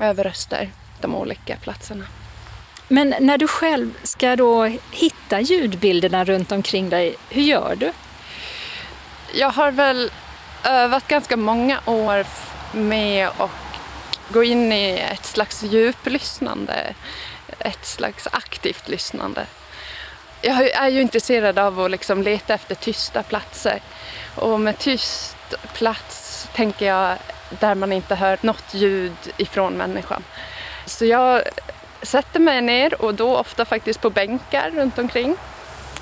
[0.00, 0.70] överröstar
[1.00, 2.04] de olika platserna.
[2.88, 7.92] Men när du själv ska då hitta ljudbilderna runt omkring dig, hur gör du?
[9.34, 10.10] Jag har väl
[10.64, 12.26] övat ganska många år
[12.72, 13.50] med att
[14.28, 16.94] gå in i ett slags djuplyssnande,
[17.58, 19.46] ett slags aktivt lyssnande.
[20.42, 23.80] Jag är ju intresserad av att liksom leta efter tysta platser
[24.34, 25.36] och med tyst
[25.74, 27.18] plats tänker jag
[27.60, 30.24] där man inte hör något ljud ifrån människan.
[30.86, 31.42] Så jag
[32.06, 35.36] sätter mig ner och då ofta faktiskt på bänkar runt omkring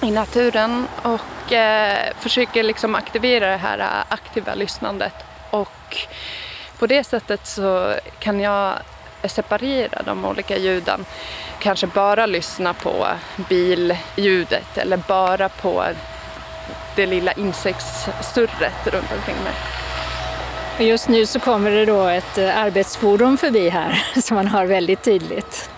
[0.02, 5.14] i naturen och eh, försöker liksom aktivera det här eh, aktiva lyssnandet.
[5.50, 5.96] Och
[6.78, 8.74] på det sättet så kan jag
[9.24, 11.04] separera de olika ljuden.
[11.58, 13.06] Kanske bara lyssna på
[13.48, 15.84] billjudet eller bara på
[16.96, 19.54] det lilla insektssurret runt omkring mig.
[20.88, 25.02] Just nu så kommer det då ett eh, arbetsfordon förbi här som man har väldigt
[25.02, 25.70] tydligt.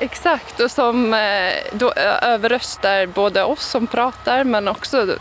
[0.00, 5.16] Exakt, och som eh, då överröstar både oss som pratar men också eh,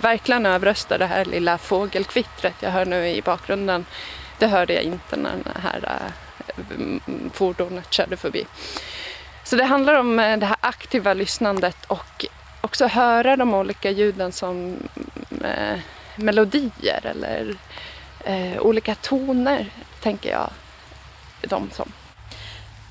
[0.00, 3.86] verkligen överröstar det här lilla fågelkvittret jag hör nu i bakgrunden.
[4.38, 8.46] Det hörde jag inte när det här eh, fordonet körde förbi.
[9.44, 12.26] Så det handlar om det här aktiva lyssnandet och
[12.60, 14.76] också höra de olika ljuden som
[16.16, 17.56] melodier eller
[18.60, 19.66] olika toner,
[20.00, 20.50] tänker jag
[21.40, 21.92] de som.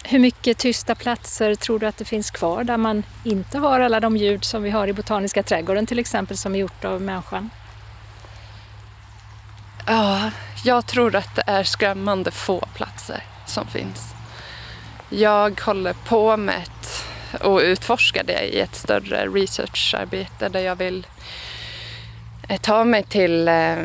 [0.05, 3.99] Hur mycket tysta platser tror du att det finns kvar där man inte har alla
[3.99, 7.49] de ljud som vi har i Botaniska trädgården till exempel som är gjort av människan?
[9.87, 10.31] Ja,
[10.65, 14.13] jag tror att det är skrämmande få platser som finns.
[15.09, 17.05] Jag håller på med ett,
[17.43, 21.07] och utforskar det i ett större researcharbete där jag vill
[22.49, 23.77] eh, ta mig till eh,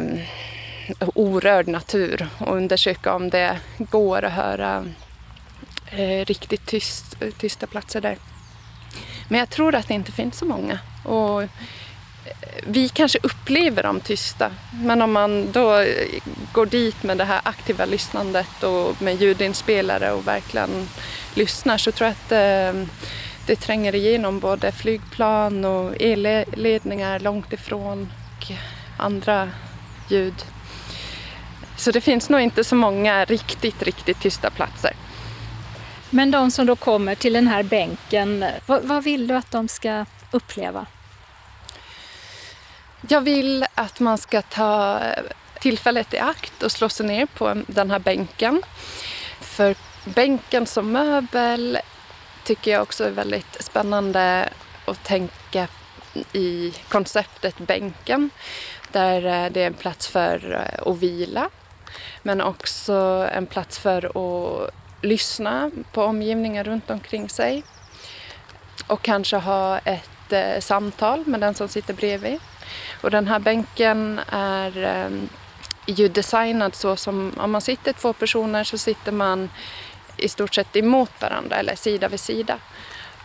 [1.14, 4.84] orörd natur och undersöka om det går att höra
[5.90, 8.18] eh, riktigt tyst, eh, tysta platser där.
[9.28, 10.78] Men jag tror att det inte finns så många.
[11.04, 11.48] Och eh,
[12.66, 16.22] vi kanske upplever dem tysta, men om man då eh,
[16.52, 20.88] går dit med det här aktiva lyssnandet och med ljudinspelare och verkligen
[21.34, 22.86] lyssnar så tror jag att eh,
[23.46, 28.52] det tränger igenom både flygplan och elledningar långt ifrån och
[28.96, 29.50] andra
[30.08, 30.44] ljud.
[31.76, 34.92] Så det finns nog inte så många riktigt, riktigt tysta platser.
[36.10, 39.68] Men de som då kommer till den här bänken, vad, vad vill du att de
[39.68, 40.86] ska uppleva?
[43.08, 45.00] Jag vill att man ska ta
[45.60, 48.62] tillfället i akt och slå sig ner på den här bänken.
[49.40, 51.78] För bänken som möbel
[52.44, 54.48] tycker jag också är väldigt spännande
[54.84, 55.68] att tänka
[56.32, 58.30] i konceptet bänken.
[58.92, 61.50] Där eh, det är en plats för eh, att vila
[62.22, 64.70] men också en plats för att
[65.02, 67.62] lyssna på omgivningen runt omkring sig
[68.86, 72.40] och kanske ha ett eh, samtal med den som sitter bredvid.
[73.02, 75.10] Och den här bänken är eh,
[75.86, 79.50] ju designad så som om man sitter två personer så sitter man
[80.16, 82.58] i stort sett emot varandra eller sida vid sida.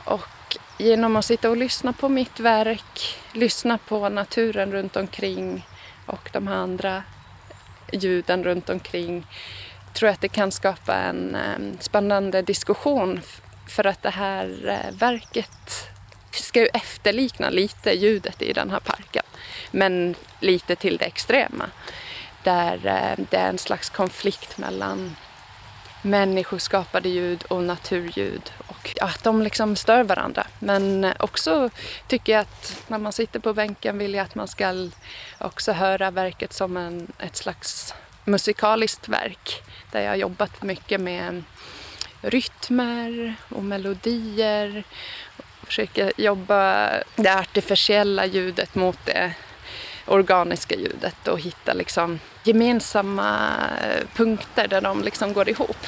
[0.03, 5.67] Och genom att sitta och lyssna på mitt verk, lyssna på naturen runt omkring
[6.05, 7.03] och de här andra
[7.91, 9.25] ljuden runt omkring
[9.93, 13.21] tror jag att det kan skapa en ehm, spännande diskussion
[13.67, 15.89] för att det här eh, verket
[16.31, 19.23] ska ju efterlikna lite ljudet i den här parken.
[19.71, 21.69] Men lite till det extrema.
[22.43, 25.15] Där eh, det är en slags konflikt mellan
[26.01, 30.47] människoskapade ljud och naturljud och att de liksom stör varandra.
[30.59, 31.69] Men eh, också
[32.07, 34.89] tycker jag att när man sitter på bänken vill jag att man ska
[35.37, 37.93] också höra verket som en, ett slags
[38.25, 41.43] musikaliskt verk där jag har jobbat mycket med
[42.21, 44.83] rytmer och melodier.
[45.63, 49.33] Försöker jobba det artificiella ljudet mot det
[50.05, 53.49] organiska ljudet och hitta liksom gemensamma
[54.15, 55.85] punkter där de liksom går ihop.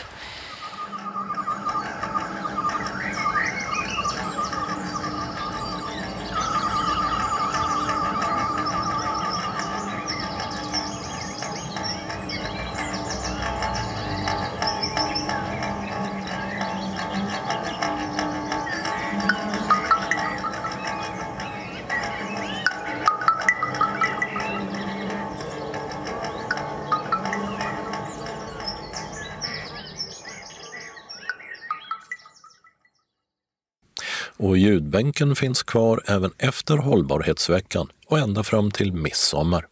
[34.96, 39.66] Bänken finns kvar även efter hållbarhetsveckan och ända fram till midsommar.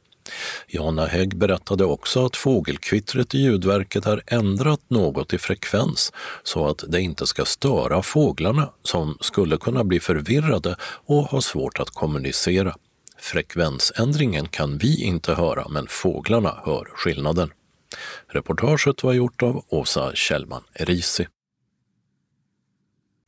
[0.67, 6.11] Jana Hägg berättade också att fågelkvittret i ljudverket har ändrat något i frekvens
[6.43, 11.79] så att det inte ska störa fåglarna som skulle kunna bli förvirrade och ha svårt
[11.79, 12.75] att kommunicera.
[13.17, 17.51] Frekvensändringen kan vi inte höra, men fåglarna hör skillnaden.
[18.27, 21.27] Reportaget var gjort av Åsa Kjellman Risi.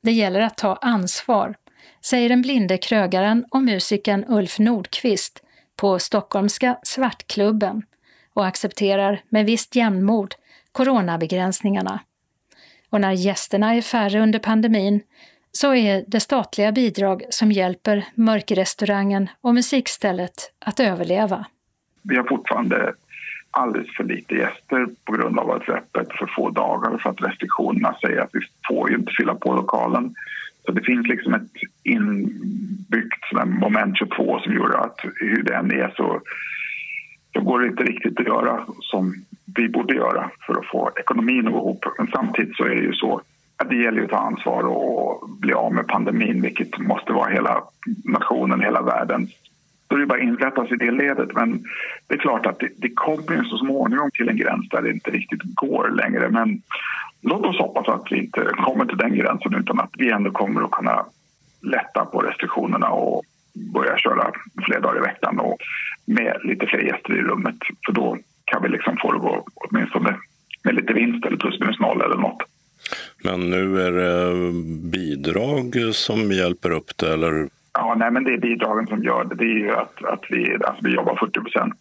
[0.04, 1.56] Det gäller att ta ansvar,
[2.06, 5.44] säger den blinde krögaren och musikern Ulf Nordqvist
[5.76, 7.84] på stockholmska Svartklubben
[8.34, 10.36] och accepterar med visst jämnmod
[10.72, 12.00] coronabegränsningarna.
[12.90, 15.02] Och när gästerna är färre under pandemin
[15.52, 21.46] så är det statliga bidrag som hjälper mörkrestaurangen och musikstället att överleva.
[22.02, 22.94] Vi har fortfarande
[23.52, 27.10] alldeles för lite gäster på grund av att vi är öppet för få dagar för
[27.10, 30.16] att restriktionerna säger att vi får ju inte fylla på lokalen.
[30.66, 31.52] Så det finns liksom ett
[31.84, 36.22] inbyggt moment 22 som gör att hur det än är så,
[37.34, 39.14] så går det inte riktigt att göra som
[39.56, 41.86] vi borde göra för att få ekonomin att gå ihop.
[41.98, 43.22] Men samtidigt så är det ju så
[43.58, 47.64] att det gäller att ta ansvar och bli av med pandemin vilket måste vara hela
[48.04, 49.32] nationen, hela världens
[49.96, 51.30] då är det bara att inrätta sig i det ledet.
[51.34, 51.64] Men
[52.08, 55.12] det är klart att det, det kommer så småningom till en gräns där det inte
[55.12, 56.30] riktigt går längre.
[56.30, 56.62] Men
[57.22, 60.62] låt oss hoppas att vi inte kommer till den gränsen utan att vi ändå kommer
[60.62, 61.06] att kunna
[61.62, 63.24] lätta på restriktionerna och
[63.74, 64.32] börja köra
[64.66, 65.58] fler dagar i veckan och
[66.06, 67.56] med lite fler gäster i rummet.
[67.86, 70.16] För då kan vi liksom få det att gå åtminstone
[70.64, 72.44] med lite vinst eller plus minus noll eller något.
[73.24, 74.34] Men nu är det
[74.92, 79.36] bidrag som hjälper upp det eller Ja, nej, men det är bidragen som gör det.
[79.36, 81.76] Det är ju att, att vi, alltså vi jobbar 40 procent.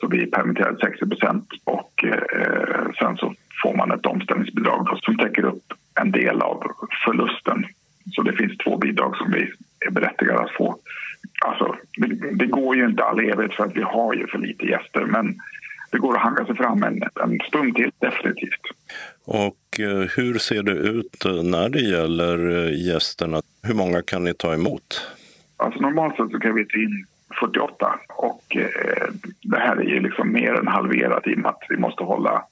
[0.00, 5.44] Så vi permitterar 60 procent och eh, sen så får man ett omställningsbidrag som täcker
[5.44, 6.62] upp en del av
[7.04, 7.66] förlusten.
[8.12, 9.52] Så det finns två bidrag som vi
[9.86, 10.76] är berättigade att få.
[11.44, 14.66] Alltså, det, det går ju inte all evighet för att vi har ju för lite
[14.66, 15.40] gäster men
[15.92, 18.60] det går att hanga sig fram en, en stund till, definitivt.
[19.24, 23.42] Och eh, hur ser det ut när det gäller eh, gästerna?
[23.62, 25.06] Hur många kan ni ta emot?
[25.56, 27.06] Alltså normalt sett så kan vi ta in
[27.40, 29.08] 48 och eh,
[29.42, 32.44] det här är ju liksom mer än halverat i och med att vi måste hålla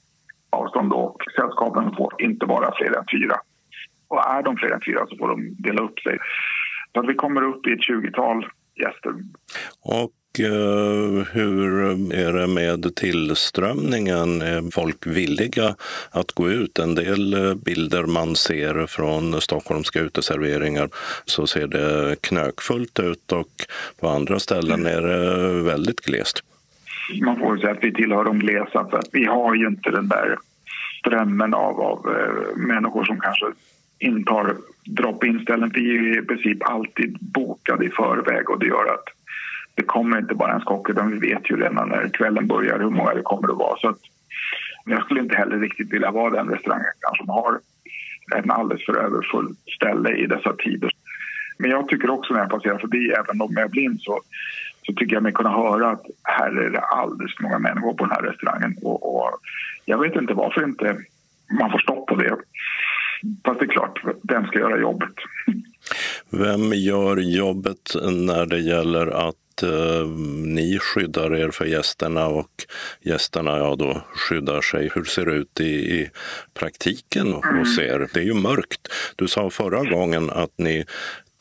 [0.50, 3.36] avstånd och sällskapen får inte vara fler än fyra.
[4.08, 6.18] Och är de fler än fyra så får de dela upp sig.
[6.92, 9.14] Så att vi kommer upp i ett 20-tal gäster.
[9.82, 11.80] Och Eh, hur
[12.12, 14.42] är det med tillströmningen?
[14.42, 15.74] Är folk villiga
[16.10, 16.78] att gå ut?
[16.78, 20.88] En del eh, bilder man ser från stockholmska uteserveringar
[21.24, 23.48] så ser det knökfullt ut och
[24.00, 26.44] på andra ställen är det väldigt glest.
[27.22, 30.08] Man får säga att vi tillhör de glesa för att vi har ju inte den
[30.08, 30.36] där
[30.98, 33.46] strömmen av, av eh, människor som kanske
[33.98, 35.70] intar drop-in-ställen.
[35.74, 39.04] Vi är i princip alltid bokade i förväg och det gör att
[39.74, 42.90] det kommer inte bara en skock utan vi vet ju redan när kvällen börjar hur
[42.90, 43.78] många det kommer att vara.
[43.80, 43.98] Så att,
[44.84, 47.60] jag skulle inte heller riktigt vilja vara den restaurangägaren som har
[48.36, 50.90] en alldeles för överfull ställe i dessa tider.
[51.58, 54.20] Men jag tycker också när jag passerar förbi, även om jag är blind, så,
[54.86, 58.04] så tycker jag mig kunna höra att här är det alldeles för många människor på
[58.04, 58.76] den här restaurangen.
[58.82, 59.30] Och, och
[59.84, 60.96] jag vet inte varför inte
[61.60, 62.36] man får stopp på det.
[63.44, 65.14] Fast det är klart, vem ska göra jobbet?
[66.30, 67.94] Vem gör jobbet
[68.28, 70.06] när det gäller att eh,
[70.46, 72.50] ni skyddar er för gästerna och
[73.00, 74.90] gästerna ja, då skyddar sig.
[74.94, 75.64] Hur ser det ut i,
[76.00, 76.10] i
[76.54, 78.08] praktiken hos er?
[78.14, 78.88] Det är ju mörkt.
[79.16, 80.84] Du sa förra gången att ni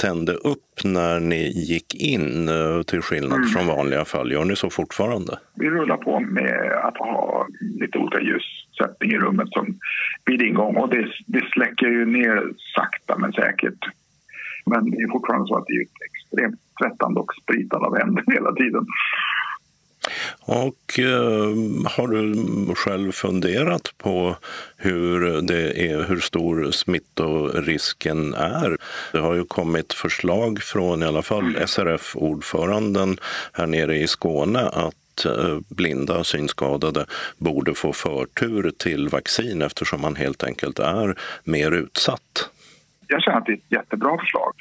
[0.01, 3.49] tände upp när ni gick in, eh, till skillnad mm.
[3.49, 4.31] från vanliga fall.
[4.31, 5.39] Gör ni så fortfarande?
[5.55, 9.79] Vi rullar på med att ha lite olika ljussättning i rummet som
[10.25, 13.79] vid ingång och det, det släcker ju ner sakta men säkert.
[14.65, 18.53] Men det är fortfarande så att det är extremt svettande och spritande av händer hela
[18.53, 18.85] tiden.
[20.41, 22.35] Och eh, har du
[22.75, 24.35] själv funderat på
[24.77, 28.77] hur, det är, hur stor smittorisken är?
[29.11, 33.17] Det har ju kommit förslag från i alla fall SRF-ordföranden
[33.53, 37.05] här nere i Skåne att eh, blinda synskadade
[37.37, 42.49] borde få förtur till vaccin eftersom man helt enkelt är mer utsatt.
[43.07, 44.53] Jag känner att det är ett jättebra förslag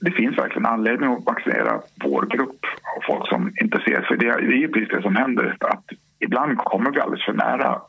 [0.00, 2.60] det finns verkligen anledning att vaccinera vår grupp
[2.96, 4.02] av folk som inte ser.
[4.02, 5.56] För det, är ju precis det som händer.
[5.60, 5.84] Att
[6.18, 7.80] ibland kommer vi alldeles för nära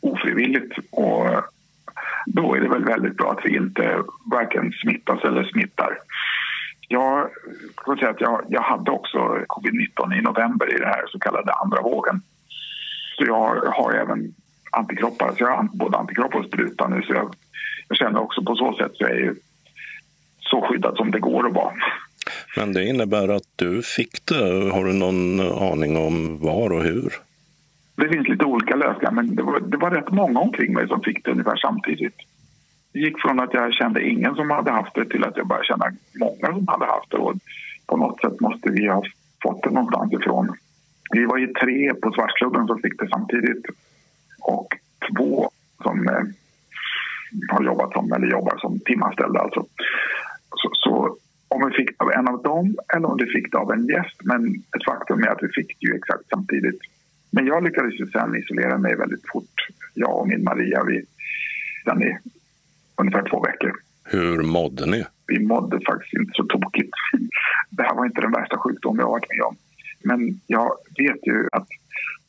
[0.00, 0.78] ofrivilligt.
[0.90, 1.26] Och
[2.26, 5.98] då är det väl väldigt bra att vi inte varken smittas eller smittar.
[6.88, 7.28] Jag,
[7.84, 11.52] kan säga att jag, jag hade också covid-19 i november i den här så kallade
[11.52, 12.22] andra vågen.
[13.16, 14.34] Så jag har även
[14.70, 15.32] antikroppar.
[15.36, 17.02] Så jag har både antikroppar och spruta nu.
[17.02, 17.34] Så jag,
[17.88, 19.36] jag känner också på så sätt så är jag
[20.50, 21.72] så skyddad som det går att vara.
[22.56, 24.70] Men det innebär att du fick det.
[24.72, 27.12] Har du någon aning om var och hur?
[27.96, 31.00] Det finns lite olika lösningar, men det var, det var rätt många omkring mig som
[31.00, 32.16] fick det ungefär samtidigt.
[32.92, 35.66] Det gick från att jag kände ingen som hade haft det till att jag började
[35.66, 35.86] känna
[36.20, 37.16] många som hade haft det.
[37.16, 37.34] Och
[37.86, 39.02] på något sätt måste vi ha
[39.42, 40.56] fått det någonstans ifrån.
[41.10, 43.66] Vi var ju tre på Svartklubben som fick det samtidigt
[44.40, 44.68] och
[45.08, 45.50] två
[45.82, 46.24] som eh,
[47.48, 49.40] har jobbat som, eller jobbar som timanställda.
[49.40, 49.66] Alltså.
[50.50, 51.16] Så, så,
[51.48, 53.86] om vi fick det av en av dem eller om vi fick det av en
[53.86, 54.20] gäst.
[54.24, 56.80] Men ett faktum är att vi fick det ju exakt samtidigt.
[57.30, 59.68] Men jag lyckades ju sen isolera mig väldigt fort.
[59.94, 61.04] Jag och min Maria, vi,
[61.84, 62.18] sen i
[62.96, 63.72] ungefär två veckor.
[64.04, 65.04] Hur mådde ni?
[65.26, 66.94] Vi mådde faktiskt inte så tokigt.
[67.70, 69.56] Det här var inte den värsta sjukdomen jag varit med om.
[70.02, 71.68] Men jag vet ju att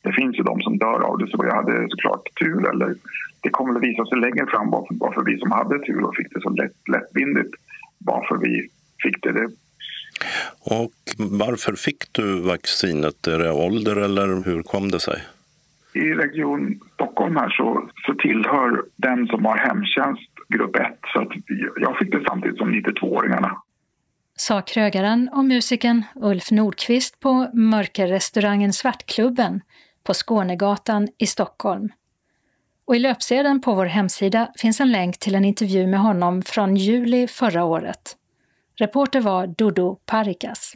[0.02, 2.70] det finns ju de som dör av det, så jag hade såklart tur.
[2.70, 2.94] Eller
[3.40, 6.34] det kommer att visa sig längre fram varför, varför vi som hade tur och fick
[6.34, 7.54] det så lätt, lättvindigt,
[7.98, 8.68] varför vi
[9.02, 9.32] fick det.
[9.32, 9.48] det.
[10.60, 13.26] Och varför fick du vaccinet?
[13.26, 15.22] Är det ålder eller hur kom det sig?
[15.94, 20.82] I Region Stockholm här så, så tillhör den som har hemtjänst grupp 1.
[21.12, 21.28] Så att
[21.80, 23.56] jag fick det samtidigt som 92-åringarna.
[24.36, 29.60] Sa krögaren och musikern Ulf Nordqvist på mörkerrestaurangen Svartklubben
[30.04, 31.88] på Skånegatan i Stockholm.
[32.88, 36.76] Och i löpsedeln på vår hemsida finns en länk till en intervju med honom från
[36.76, 38.16] juli förra året.
[38.78, 40.74] Reporter var Dodo Parikas.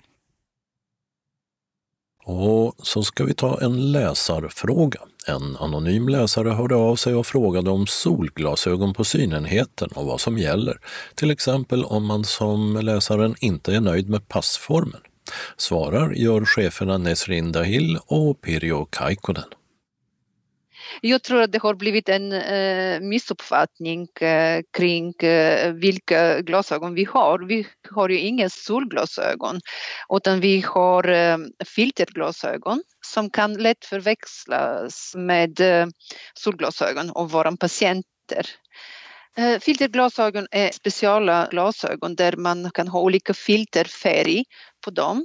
[2.25, 5.01] Och så ska vi ta en läsarfråga.
[5.27, 10.39] En anonym läsare hörde av sig och frågade om solglasögon på synenheten och vad som
[10.39, 10.79] gäller.
[11.15, 15.01] Till exempel om man som läsaren inte är nöjd med passformen.
[15.57, 19.45] Svarar gör cheferna Nesrin Dahil och Pirjo Kaikkonen.
[21.01, 27.05] Jag tror att det har blivit en eh, missuppfattning eh, kring eh, vilka glasögon vi
[27.05, 27.39] har.
[27.39, 29.61] Vi har ju inga solglasögon
[30.17, 35.87] utan vi har eh, filterglasögon som kan lätt förväxlas med e,
[36.35, 38.47] solglasögon och våra patienter.
[39.37, 44.45] E, filterglasögon är speciella glasögon där man kan ha olika filterfärg
[44.85, 45.25] på dem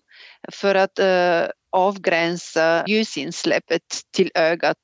[0.51, 4.77] för att e, avgränsa ljusinsläppet till ögat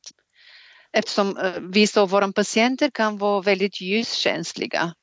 [0.94, 4.94] eftersom eh, vi vissa av våra patienter kan vara väldigt ljuskänsliga.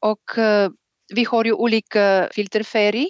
[0.00, 0.70] Och eh,
[1.14, 3.08] vi har ju olika filterfärg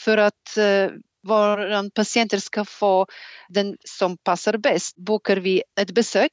[0.00, 0.90] för att eh,
[1.28, 3.06] våra patienter ska få
[3.48, 4.96] den som passar bäst.
[4.96, 6.32] Bokar vi ett besök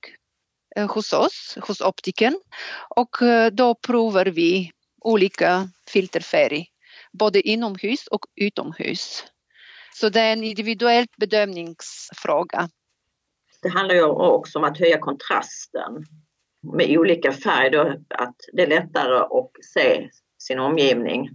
[0.89, 2.39] hos oss, hos optiken
[2.89, 3.15] och
[3.51, 4.71] då provar vi
[5.01, 6.65] olika filterfärg,
[7.13, 9.23] både inomhus och utomhus.
[9.95, 12.69] Så det är en individuell bedömningsfråga.
[13.61, 16.05] Det handlar ju också om att höja kontrasten
[16.77, 20.09] med olika färg, då, att det är lättare att se
[20.43, 21.29] sin omgivning.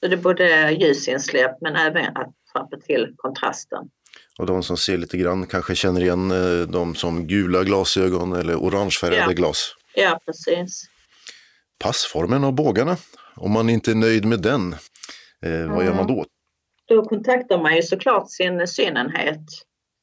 [0.00, 3.90] Så det är både ljusinsläpp men även att trappa till kontrasten.
[4.38, 8.56] Och de som ser lite grann kanske känner igen eh, dem som gula glasögon eller
[8.56, 9.32] orangefärgade ja.
[9.32, 9.74] glas.
[9.94, 10.84] Ja, precis.
[11.78, 12.96] Passformen av bågarna,
[13.36, 14.72] om man inte är nöjd med den,
[15.42, 16.24] eh, vad gör man då?
[16.88, 19.40] Då kontaktar man ju såklart sin synenhet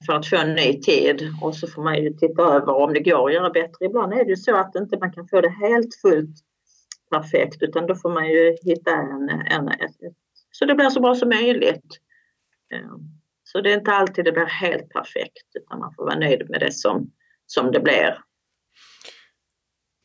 [0.06, 3.00] för att få en ny tid och så får man ju titta över om det
[3.00, 3.86] går att göra bättre.
[3.86, 6.36] Ibland är det ju så att inte man kan få det helt fullt
[7.12, 9.96] perfekt utan då får man ju hitta en, en ett,
[10.52, 12.00] så det blir så bra som möjligt.
[12.74, 12.96] Eh,
[13.44, 16.60] så det är inte alltid det blir helt perfekt utan man får vara nöjd med
[16.60, 17.12] det som,
[17.46, 18.18] som det blir.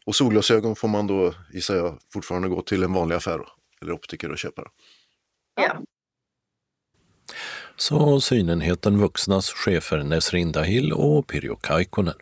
[0.07, 3.40] Och solglasögon får man då, gissar jag, fortfarande gå till en vanlig affär
[3.82, 4.62] eller optiker och köpa?
[5.55, 5.82] Ja,
[7.76, 12.14] sa synenheten Vuxnas chefer Nesrin Dahil och Pirjo Kaikkonen.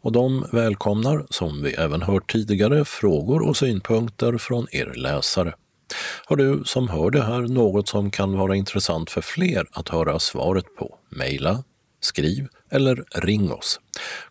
[0.00, 5.54] Och de välkomnar, som vi även hört tidigare, frågor och synpunkter från er läsare.
[6.26, 10.18] Har du som hör det här något som kan vara intressant för fler att höra
[10.18, 10.98] svaret på?
[11.08, 11.64] Mejla,
[12.00, 13.80] skriv eller ring oss.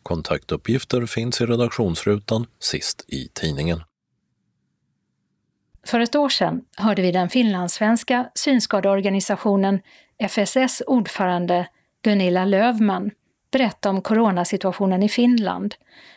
[0.03, 3.81] Kontaktuppgifter finns i redaktionsrutan sist i tidningen.
[5.87, 9.81] För ett år sedan hörde vi den finlandssvenska synskadeorganisationen
[10.29, 11.67] FSS ordförande
[12.01, 13.11] Gunilla Lövman
[13.51, 15.75] berätta om coronasituationen i Finland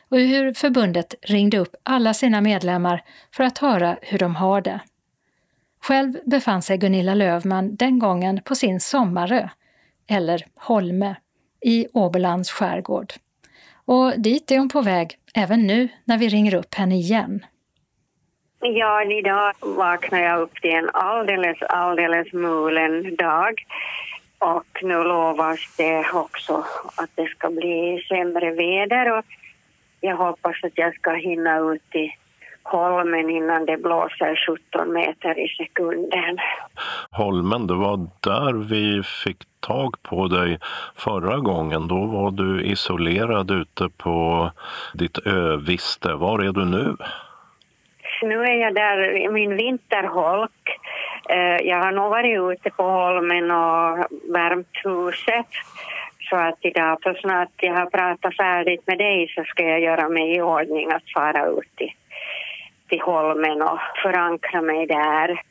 [0.09, 3.05] och hur förbundet ringde upp alla sina medlemmar
[3.35, 4.81] för att höra hur de har det.
[5.83, 9.49] Själv befann sig Gunilla Lövman den gången på sin sommarö,
[10.07, 11.15] eller Holme,
[11.61, 13.13] i Åbolands skärgård.
[13.85, 17.47] Och dit är hon på väg även nu när vi ringer upp henne igen.
[18.61, 23.65] Ja, idag vaknade jag upp till en alldeles, alldeles mulen dag.
[24.39, 26.65] Och nu lovas det också
[26.97, 29.25] att det ska bli sämre väder och
[30.01, 32.11] jag hoppas att jag ska hinna ut i
[32.63, 36.39] Holmen innan det blåser 17 meter i sekunden.
[37.11, 40.59] Holmen, det var där vi fick tag på dig
[40.95, 41.89] förra gången.
[41.89, 44.51] Då var du isolerad ute på
[44.95, 46.15] ditt öviste.
[46.15, 46.97] Var är du nu?
[48.23, 50.79] Nu är jag där i min vinterholk.
[51.29, 55.47] Eh, jag har nog varit ute på Holmen och värmt huset.
[56.31, 60.09] Så att idag så snart jag har pratat färdigt med dig så ska jag göra
[60.09, 61.93] mig i ordning att fara ut till,
[62.89, 65.43] till Holmen och förankra mig där.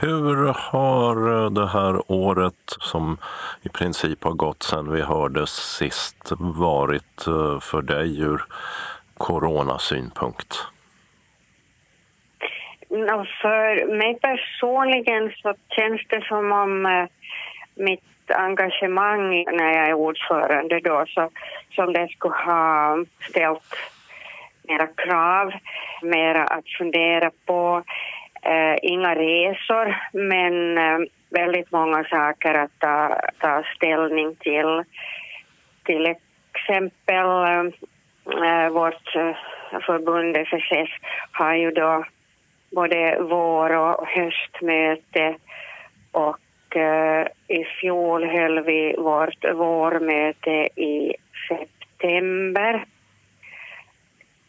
[0.00, 3.18] Hur har det här året som
[3.62, 8.44] i princip har gått sedan vi hördes sist varit eh, för dig ur
[9.16, 10.66] coronasynpunkt?
[13.42, 17.06] För mig personligen så känns det som om eh,
[17.74, 21.30] mitt engagemang när jag är ordförande då, så,
[21.74, 22.96] som det skulle ha
[23.30, 23.76] ställt
[24.68, 25.52] mera krav,
[26.02, 27.82] mera att fundera på.
[28.42, 30.98] Eh, inga resor, men eh,
[31.30, 34.84] väldigt många saker att ta, ta ställning till.
[35.84, 37.64] Till exempel eh,
[38.44, 39.36] eh vårt eh,
[39.86, 40.90] förbund FSS
[41.32, 42.04] har ju då
[42.70, 45.36] både vår och höstmöte
[46.12, 51.14] och eh, i fjol höll vi vårt vårmöte i
[51.48, 52.84] september.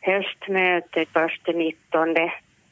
[0.01, 2.15] Höstmötet först 19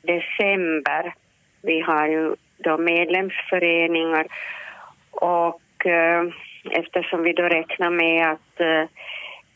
[0.01, 1.13] december.
[1.61, 4.27] Vi har ju då medlemsföreningar
[5.11, 6.23] och eh,
[6.71, 8.85] eftersom vi då räknar med att eh,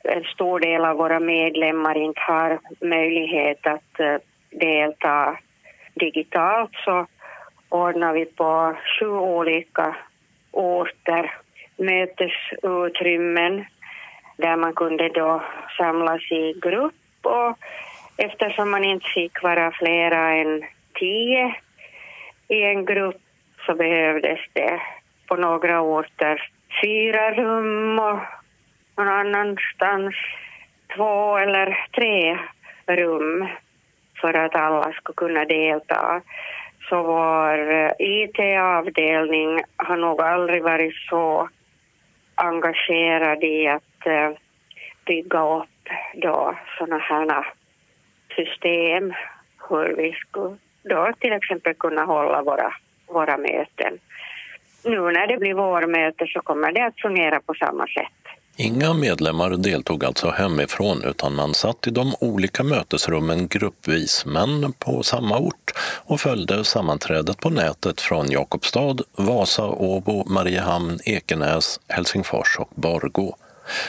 [0.03, 4.17] en stor del av våra medlemmar inte har möjlighet att eh,
[4.51, 5.37] delta
[5.93, 7.07] digitalt så
[7.69, 9.95] ordnar vi på sju olika
[10.51, 11.31] orter
[11.77, 13.65] mötesutrymmen
[14.37, 15.43] där man kunde då
[15.77, 17.57] samlas i grupp och
[18.17, 20.63] eftersom man inte fick vara flera än
[20.93, 21.55] tio
[22.47, 23.21] i en grupp
[23.65, 24.81] så behövdes det
[25.27, 26.51] på några orter
[26.83, 28.19] fyra rum och
[28.97, 30.15] någon annanstans
[30.95, 32.39] två eller tre
[32.87, 33.47] rum
[34.23, 36.21] för att alla skulle kunna delta.
[36.89, 41.49] Så vår eh, IT-avdelning har nog aldrig varit så
[42.35, 44.31] engagerad i att eh,
[45.05, 47.47] bygga upp då sådana här
[48.35, 49.13] system
[49.69, 52.73] hur vi skulle då till exempel kunna hålla våra,
[53.07, 53.93] våra möten.
[54.85, 58.23] Nu när det blir vårmöte så kommer det att fungera på samma sätt.
[58.55, 65.03] Inga medlemmar deltog alltså hemifrån utan man satt i de olika mötesrummen gruppvis men på
[65.03, 72.69] samma ort och följde sammanträdet på nätet från Jakobstad, Vasa, Åbo, Mariehamn, Ekenäs, Helsingfors och
[72.75, 73.35] Borgå.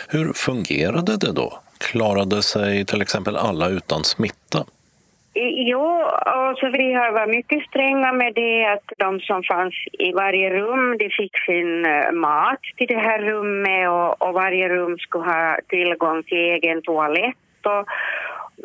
[0.09, 1.59] Hur fungerade det då?
[1.79, 4.65] Klarade sig till exempel alla utan smitta?
[5.37, 10.51] Jo, alltså vi har varit mycket stränga med det att de som fanns i varje
[10.51, 15.25] rum de fick sin eh, mat till det här rummet och, och varje rum skulle
[15.25, 17.37] ha tillgång till egen toalett.
[17.63, 17.87] Och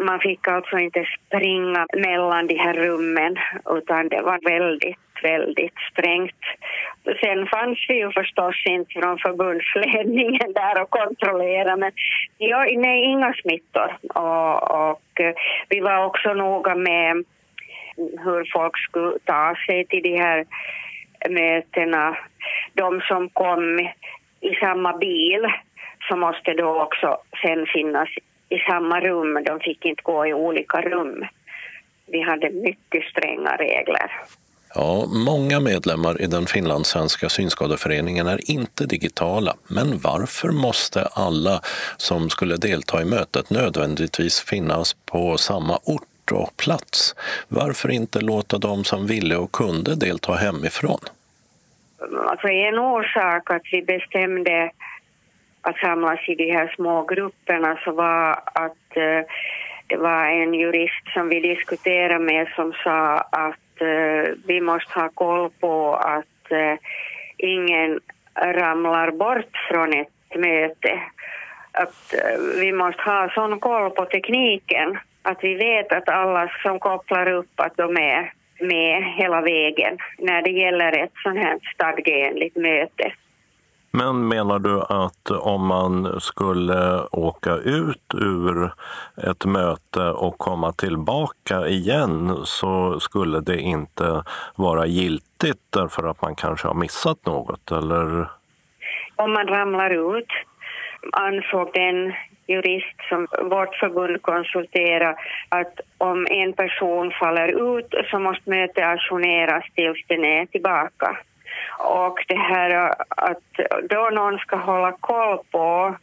[0.06, 3.36] man fick alltså inte springa mellan de här rummen
[3.70, 6.44] utan det var väldigt väldigt strängt.
[7.22, 11.92] Sen fanns vi ju förstås inte från förbundsledningen där och kontrollera men
[12.38, 13.98] ja, nej, inga smittor.
[14.16, 15.34] Och, och eh,
[15.70, 17.26] vi var också noga med
[17.96, 20.46] hur folk skulle ta sig till de här
[21.30, 22.18] mötena.
[22.74, 23.80] De som kom
[24.42, 25.48] i samma bil
[26.10, 28.10] så måste då också sen finnas
[28.50, 29.44] i samma rum.
[29.46, 31.26] De fick inte gå i olika rum.
[32.08, 34.12] Vi hade mycket stränga regler.
[34.76, 39.54] Ja, många medlemmar i den finlandssvenska synskadeföreningen är inte digitala.
[39.68, 41.62] Men varför måste alla
[41.98, 47.16] som skulle delta i mötet nödvändigtvis finnas på samma ort och plats?
[47.48, 51.00] Varför inte låta de som ville och kunde delta hemifrån?
[52.28, 54.72] Alltså en orsak att vi bestämde
[55.62, 59.22] att samlas i de här små grupperna så var att eh,
[59.88, 65.10] det var en jurist som vi diskuterade med som sa att Eh, vi måste ha
[65.10, 66.76] koll på att uh,
[67.38, 68.00] ingen
[68.36, 71.00] ramlar bort från ett möte.
[71.72, 76.80] Att uh, vi måste ha sån koll på tekniken att vi vet att alla som
[76.80, 82.56] kopplar upp att de är med hela vägen när det gäller ett sånt här stadgeenligt
[82.56, 83.12] möte.
[83.92, 88.72] Men menar du att om man skulle åka ut ur
[89.30, 94.24] ett möte och komma tillbaka igen så skulle det inte
[94.56, 98.28] vara giltigt därför att man kanske har missat något, eller?
[99.16, 100.30] Om man ramlar ut,
[101.12, 102.14] ansåg den
[102.48, 105.16] jurist som vårt förbund konsulterar
[105.50, 111.18] att om en person faller ut så måste mötet ajourneras tills den är tillbaka.
[111.80, 115.96] Och det här att då någon ska hålla koll på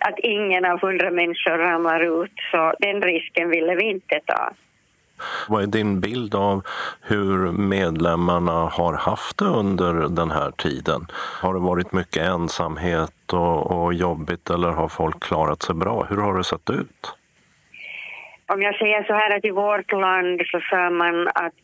[0.00, 4.50] att ingen av hundra människor ramlar ut, så den risken ville vi inte ta.
[5.48, 6.62] Vad är din bild av
[7.00, 11.06] hur medlemmarna har haft det under den här tiden?
[11.12, 16.06] Har det varit mycket ensamhet och, och jobbigt eller har folk klarat sig bra?
[16.10, 17.15] Hur har det sett ut?
[18.48, 21.54] Om jag säger så här att i vårt land så sa man att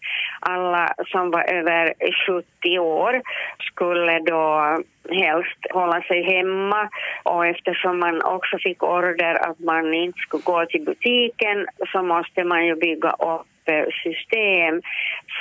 [0.40, 1.94] alla som var över
[2.26, 3.22] 70 år
[3.58, 4.76] skulle då
[5.10, 6.88] helst hålla sig hemma
[7.22, 12.44] och eftersom man också fick order att man inte skulle gå till butiken så måste
[12.44, 14.82] man ju bygga upp eh, system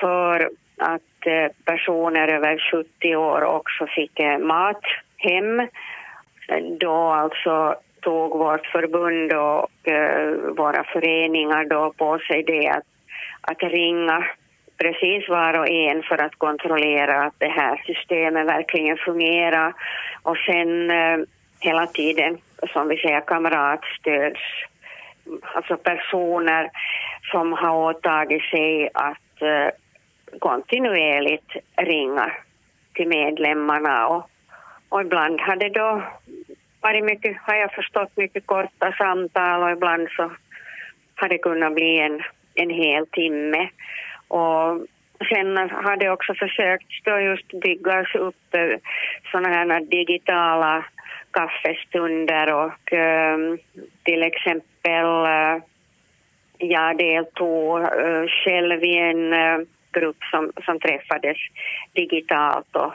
[0.02, 4.84] för att eh, personer över 70 år också fick eh, mat
[5.18, 5.68] hem.
[6.80, 12.86] Då alltså tog vårt förbund och eh, våra föreningar då på sig det att,
[13.42, 14.26] att ringa
[14.78, 19.74] precis var och en för att kontrollera att det här systemet verkligen fungerar.
[20.24, 21.18] Och sen eh,
[21.60, 22.38] hela tiden,
[22.74, 24.40] som vi säger, kamratstöds,
[25.56, 26.70] alltså personer
[27.32, 29.70] som har åtagit sig att eh,
[30.40, 32.32] kontinuerligt ringa
[32.94, 34.08] till medlemmarna.
[34.08, 34.30] Och,
[34.90, 36.02] och ibland har det då
[36.82, 40.32] varit mycket, har jag förstått, mycket korta samtal och ibland så
[41.16, 42.22] har det kunnat bli en,
[42.56, 43.70] en hel timme.
[44.28, 44.88] Och
[45.30, 48.78] sen har det också försökt då just byggas upp eh,
[49.32, 50.86] sådana här digitala
[51.32, 53.58] kaffestunder och um,
[54.04, 55.64] till exempel uh,
[56.58, 61.38] jag deltog uh, själv i en uh, grupp som, som träffades
[61.94, 62.94] digitalt och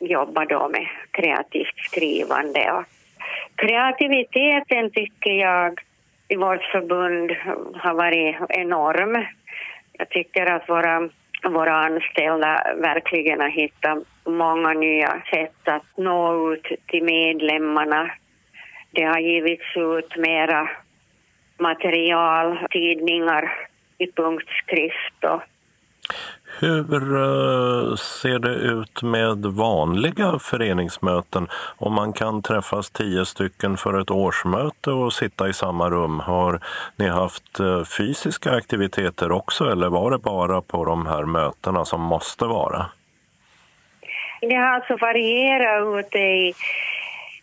[0.00, 2.72] jobba då med kreativt skrivande.
[2.72, 2.84] Och
[3.54, 5.80] kreativiteten tycker jag
[6.28, 7.30] i vårt förbund
[7.74, 9.26] har varit enorm.
[9.92, 11.08] Jag tycker att våra,
[11.50, 18.10] våra anställda verkligen har hittat många nya sätt att nå ut till medlemmarna.
[18.90, 20.70] Det har givits ut mera
[21.58, 23.68] material, tidningar
[23.98, 25.42] i punktskrift och
[26.60, 31.46] hur eh, ser det ut med vanliga föreningsmöten?
[31.76, 36.60] Om man kan träffas tio stycken för ett årsmöte och sitta i samma rum, har
[36.96, 42.00] ni haft eh, fysiska aktiviteter också eller var det bara på de här mötena som
[42.00, 42.86] måste vara?
[44.40, 46.54] Det har alltså varierat ute i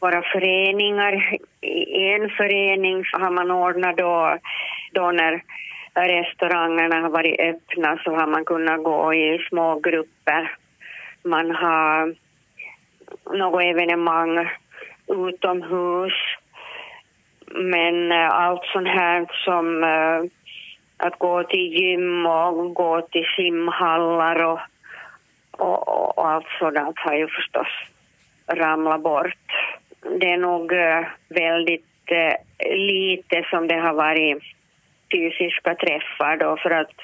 [0.02, 1.38] våra föreningar.
[1.62, 4.38] I en förening har man ordnat då,
[4.92, 5.44] då när
[5.96, 10.58] restaurangerna har varit öppna så har man kunnat gå i små grupper.
[11.24, 12.16] Man har
[13.38, 14.50] något evenemang
[15.08, 16.14] utomhus.
[17.48, 20.24] Men eh, allt sånt här som eh,
[20.98, 24.60] att gå till gym och gå till simhallar och,
[25.52, 27.68] och, och allt sådant har ju förstås
[28.48, 29.52] ramlat bort.
[30.20, 31.86] Det är nog eh, väldigt
[32.70, 34.55] lite som det har varit
[35.16, 36.96] fysiska träffar då för att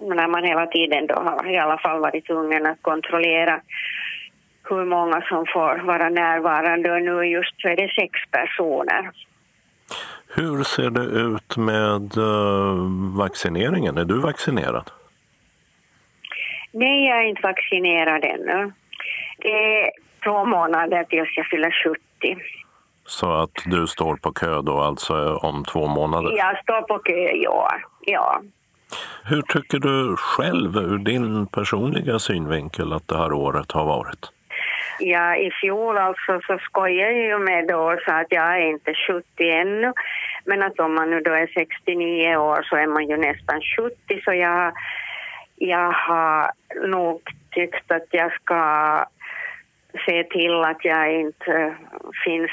[0.00, 3.60] när man hela tiden då har i alla fall varit tvungen att kontrollera
[4.68, 9.10] hur många som får vara närvarande och nu just så är det sex personer.
[10.36, 13.98] Hur ser det ut med uh, vaccineringen?
[13.98, 14.90] Är du vaccinerad?
[16.72, 18.72] Nej, jag är inte vaccinerad ännu.
[19.38, 19.90] Det är
[20.24, 22.36] två månader tills jag fyller 70.
[23.06, 26.36] Så att du står på kö då alltså om två månader?
[26.36, 27.70] Jag står på kö, ja.
[28.00, 28.40] ja.
[29.24, 34.30] Hur tycker du själv ur din personliga synvinkel att det här året har varit?
[34.98, 38.70] Ja, i fjol alltså så skojade jag ju med då och sa att jag är
[38.70, 39.92] inte 70 ännu.
[40.44, 44.20] Men att om man nu då är 69 år så är man ju nästan 70
[44.24, 44.72] så jag,
[45.56, 46.50] jag har
[46.88, 49.04] nog tyckt att jag ska
[50.06, 51.74] se till att jag inte
[52.24, 52.50] finns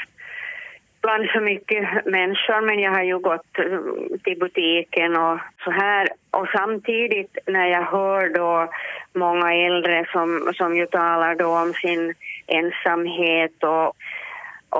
[1.04, 3.80] bland så mycket människor men jag har ju gått eh,
[4.24, 6.08] till butiken och så här.
[6.30, 8.70] Och samtidigt när jag hör då
[9.12, 12.14] många äldre som, som ju talar då om sin
[12.46, 13.96] ensamhet och,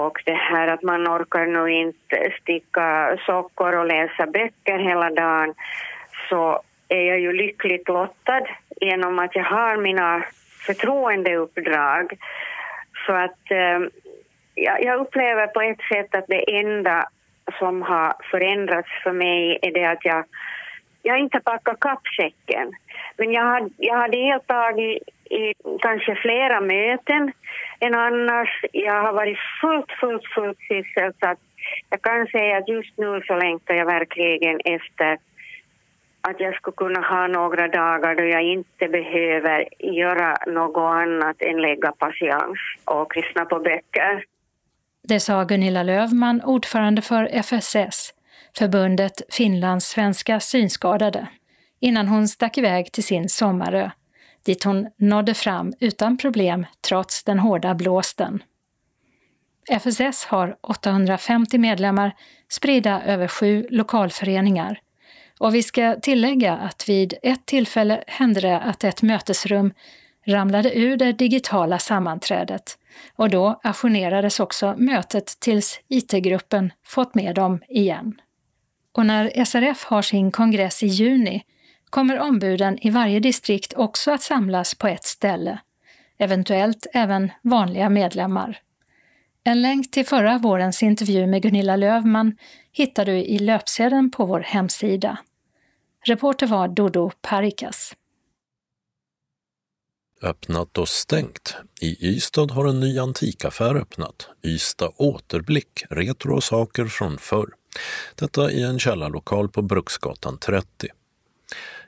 [0.02, 5.54] och det här att man orkar nog inte sticka sockor och läsa böcker hela dagen
[6.28, 8.46] så är jag ju lyckligt lottad
[8.80, 10.24] genom att jag har mina
[10.66, 12.18] förtroendeuppdrag.
[13.06, 13.80] Så att eh,
[14.54, 17.08] jag, jag upplever på ett sätt att det enda
[17.58, 20.24] som har förändrats för mig är det att jag,
[21.02, 22.72] jag inte packat kappsäcken.
[23.16, 27.32] Men jag har, jag har deltagit i kanske flera möten
[27.80, 28.64] än annars.
[28.72, 31.38] Jag har varit fullt, fullt, fullt sysselsatt.
[31.90, 35.18] Jag kan säga att just nu så längtar jag verkligen efter
[36.28, 41.62] att jag skulle kunna ha några dagar då jag inte behöver göra något annat än
[41.62, 44.24] lägga patiens och lyssna på böcker.
[45.08, 48.14] Det sa Gunilla Lövman, ordförande för FSS,
[48.58, 51.26] förbundet Finlands svenska synskadade,
[51.80, 53.90] innan hon stack iväg till sin sommarö,
[54.44, 58.42] dit hon nådde fram utan problem trots den hårda blåsten.
[59.70, 62.12] FSS har 850 medlemmar
[62.48, 64.80] spridda över sju lokalföreningar.
[65.38, 69.72] Och vi ska tillägga att vid ett tillfälle hände det att ett mötesrum
[70.26, 72.78] ramlade ur det digitala sammanträdet
[73.16, 78.20] och då ajournerades också mötet tills IT-gruppen fått med dem igen.
[78.92, 81.44] Och när SRF har sin kongress i juni
[81.90, 85.58] kommer ombuden i varje distrikt också att samlas på ett ställe,
[86.18, 88.60] eventuellt även vanliga medlemmar.
[89.44, 92.36] En länk till förra vårens intervju med Gunilla Lövman
[92.72, 95.18] hittar du i löpsedeln på vår hemsida.
[96.06, 97.94] Reporter var Dodo Parikas.
[100.24, 101.56] Öppnat och stängt.
[101.80, 104.28] I Ystad har en ny antikaffär öppnat.
[104.44, 107.48] Ystad Återblick, retro och saker från förr.
[108.14, 110.66] Detta i en källarlokal på Bruksgatan 30.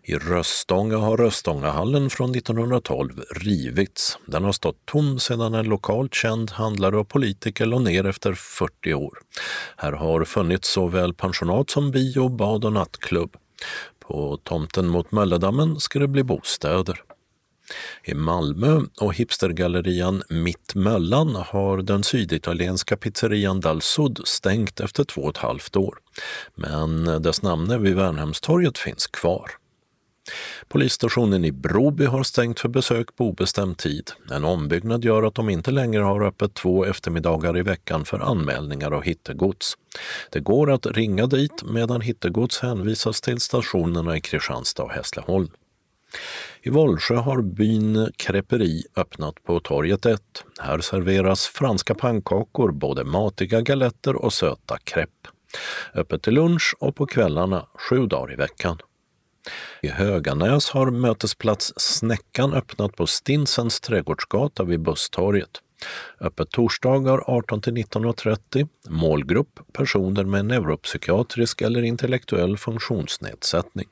[0.03, 4.19] I Röstånga har Röstångahallen från 1912 rivits.
[4.27, 8.95] Den har stått tom sedan en lokalt känd handlare och politiker la ner efter 40
[8.95, 9.19] år.
[9.77, 13.37] Här har funnits såväl pensionat som bio, bad och nattklubb.
[14.01, 17.03] På tomten mot Mölledammen ska det bli bostäder.
[18.05, 25.31] I Malmö och hipstergallerian Mittmöllan har den syditalienska pizzerian Dal Sud stängt efter två och
[25.31, 25.99] ett halvt år.
[26.55, 29.51] Men dess namne vid Värnhemstorget finns kvar.
[30.69, 34.11] Polisstationen i Broby har stängt för besök på obestämd tid.
[34.31, 38.91] En ombyggnad gör att de inte längre har öppet två eftermiddagar i veckan för anmälningar
[38.91, 39.75] av hittegods.
[40.31, 45.51] Det går att ringa dit medan hittegods hänvisas till stationerna i Kristianstad och Hässleholm.
[46.63, 50.21] I Vollsjö har byn Creperi öppnat på torget 1.
[50.61, 55.29] Här serveras franska pannkakor, både matiga galetter och söta crepe.
[55.95, 58.79] Öppet till lunch och på kvällarna sju dagar i veckan.
[59.83, 65.51] I Höganäs har mötesplats Snäckan öppnat på Stinsens trädgårdsgata vid Busstorget.
[66.21, 68.69] Öppet torsdagar 18 till 19.30.
[68.89, 73.89] Målgrupp personer med neuropsykiatrisk eller intellektuell funktionsnedsättning.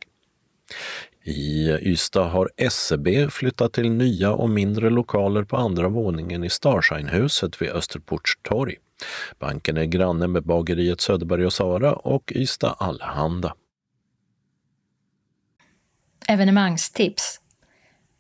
[1.27, 7.63] I Ystad har SEB flyttat till nya och mindre lokaler på andra våningen i Starshinehuset
[7.63, 8.75] vid Österports torg.
[9.39, 13.55] Banken är granne med bageriet Söderberg och Sara och Ystad Allehanda.
[16.29, 17.41] Evenemangstips.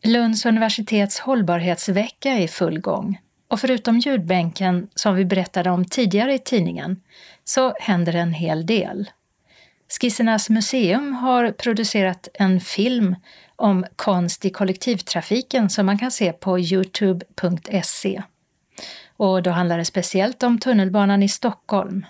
[0.05, 3.20] Lunds universitets hållbarhetsvecka är i full gång.
[3.48, 7.00] Och förutom ljudbänken, som vi berättade om tidigare i tidningen,
[7.44, 9.09] så händer en hel del.
[10.01, 13.16] Skissernas museum har producerat en film
[13.57, 18.22] om konst i kollektivtrafiken som man kan se på youtube.se.
[19.16, 22.07] Och då handlar det speciellt om tunnelbanan i Stockholm.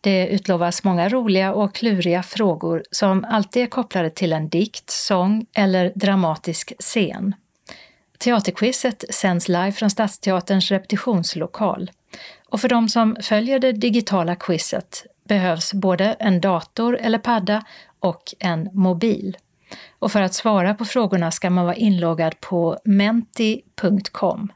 [0.00, 5.46] Det utlovas många roliga och kluriga frågor som alltid är kopplade till en dikt, sång
[5.54, 7.34] eller dramatisk scen.
[8.18, 11.90] Teaterquizet sänds live från Stadsteaterns repetitionslokal.
[12.48, 17.64] Och för de som följer det digitala quizet behövs både en dator eller padda
[18.00, 19.36] och en mobil.
[19.98, 24.52] Och för att svara på frågorna ska man vara inloggad på menti.com.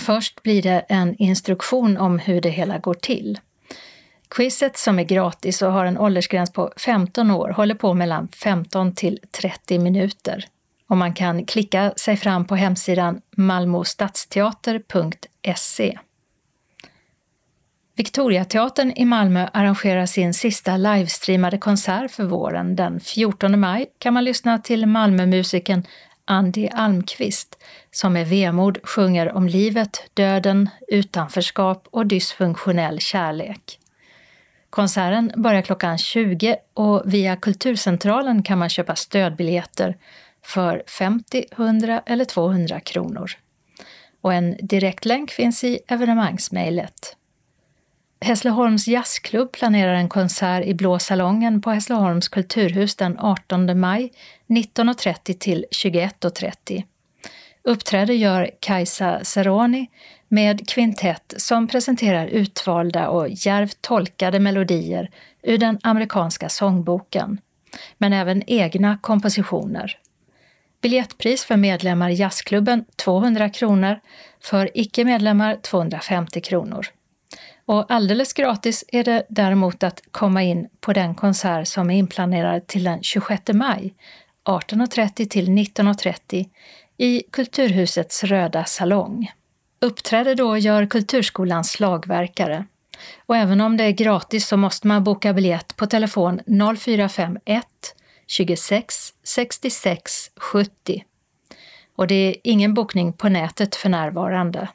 [0.00, 3.38] Först blir det en instruktion om hur det hela går till.
[4.30, 8.94] Quizet som är gratis och har en åldersgräns på 15 år håller på mellan 15
[8.94, 10.44] till 30 minuter
[10.88, 15.98] och man kan klicka sig fram på hemsidan malmostadsteater.se.
[18.00, 22.76] Victoriateatern i Malmö arrangerar sin sista livestreamade konsert för våren.
[22.76, 25.82] Den 14 maj kan man lyssna till Malmömusikern
[26.24, 33.78] Andy Almqvist som med vemod sjunger om livet, döden, utanförskap och dysfunktionell kärlek.
[34.70, 39.96] Konserten börjar klockan 20 och via Kulturcentralen kan man köpa stödbiljetter
[40.44, 43.30] för 50, 100 eller 200 kronor.
[44.20, 47.16] Och en direktlänk finns i evenemangsmejlet.
[48.24, 54.12] Hässleholms jazzklubb planerar en konsert i Blå salongen på Hässleholms kulturhus den 18 maj
[54.48, 56.84] 19.30 till 21.30.
[57.62, 59.90] Uppträder gör Kajsa Seroni
[60.28, 65.10] med kvintett som presenterar utvalda och djärvt tolkade melodier
[65.42, 67.40] ur den amerikanska sångboken,
[67.98, 69.98] men även egna kompositioner.
[70.82, 74.00] Biljettpris för medlemmar i jazzklubben 200 kronor,
[74.40, 76.86] för icke-medlemmar 250 kronor.
[77.70, 82.66] Och alldeles gratis är det däremot att komma in på den konsert som är inplanerad
[82.66, 83.94] till den 26 maj
[84.44, 86.48] 18.30 till 19.30
[86.96, 89.30] i Kulturhusets röda salong.
[89.80, 92.64] Uppträder då gör Kulturskolans slagverkare.
[93.26, 96.40] Och även om det är gratis så måste man boka biljett på telefon
[96.78, 97.64] 0451
[98.26, 98.94] 26
[99.24, 101.04] 66 70.
[101.96, 104.68] Och det är ingen bokning på nätet för närvarande.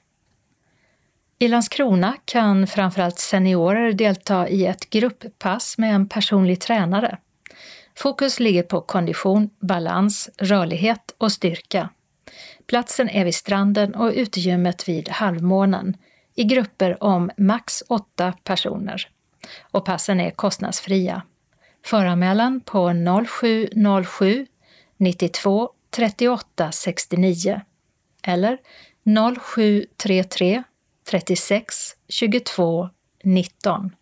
[1.40, 7.18] I Landskrona kan framförallt seniorer delta i ett grupppass med en personlig tränare.
[7.96, 11.90] Fokus ligger på kondition, balans, rörlighet och styrka.
[12.68, 15.98] Platsen är vid stranden och utegymmet vid halvmånen
[16.36, 19.08] i grupper om max åtta personer.
[19.62, 21.22] Och passen är kostnadsfria.
[21.86, 22.94] Föranmälan på
[23.28, 24.48] 0707
[24.98, 27.62] 92 38 69
[28.24, 28.58] eller
[29.40, 30.64] 0733
[31.10, 32.90] 36 22
[33.24, 33.96] 19.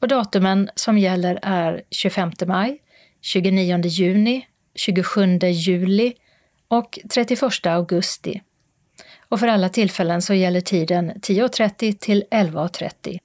[0.00, 2.78] Och datumen som gäller är 25 maj,
[3.20, 6.14] 29 juni, 27 juli
[6.68, 8.42] och 31 augusti.
[9.28, 13.18] Och för alla tillfällen så gäller tiden 10.30 till 11.30.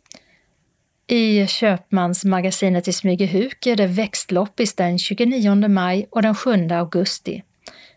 [1.08, 7.44] I Köpmansmagasinet i Smygehuk är det växtloppis den 29 maj och den 7 augusti.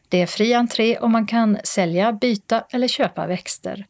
[0.09, 3.87] Det är fri entré och man kan sälja, byta eller köpa växter.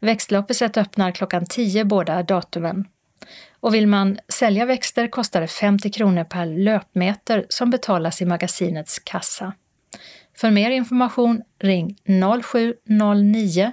[0.00, 2.84] Växtloppiset öppnar klockan 10 båda datumen.
[3.60, 8.98] Och vill man sälja växter kostar det 50 kronor per löpmeter som betalas i magasinets
[8.98, 9.52] kassa.
[10.36, 11.96] För mer information ring
[12.42, 13.72] 0709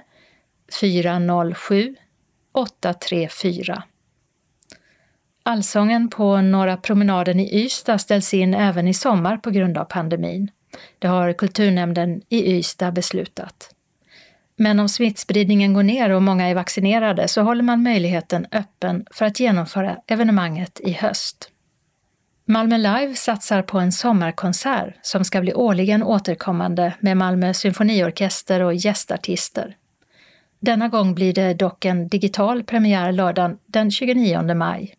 [0.80, 1.96] 407
[2.52, 3.82] 834.
[5.42, 10.50] Allsången på Norra promenaden i Ystad ställs in även i sommar på grund av pandemin.
[10.98, 13.74] Det har kulturnämnden i Ystad beslutat.
[14.56, 19.24] Men om smittspridningen går ner och många är vaccinerade så håller man möjligheten öppen för
[19.24, 21.50] att genomföra evenemanget i höst.
[22.46, 28.74] Malmö Live satsar på en sommarkonsert som ska bli årligen återkommande med Malmö symfoniorkester och
[28.74, 29.76] gästartister.
[30.60, 34.94] Denna gång blir det dock en digital premiär lördagen den 29 maj.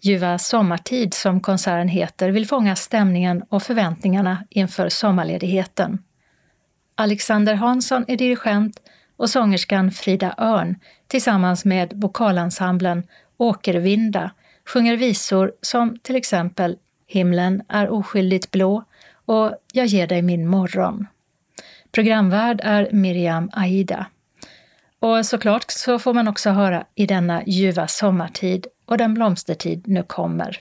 [0.00, 5.98] Ljuva sommartid, som konserten heter, vill fånga stämningen och förväntningarna inför sommarledigheten.
[7.00, 8.80] Alexander Hansson är dirigent
[9.16, 10.76] och sångerskan Frida Örn
[11.06, 13.02] tillsammans med vokalensemblen
[13.36, 14.30] Åkervinda
[14.66, 16.76] sjunger visor som till exempel
[17.06, 18.84] Himlen är oskyldigt blå
[19.24, 21.06] och Jag ger dig min morgon.
[21.92, 24.06] Programvärd är Miriam Aida.
[25.00, 30.02] Och såklart så får man också höra i denna ljuva sommartid och den blomstertid nu
[30.02, 30.60] kommer.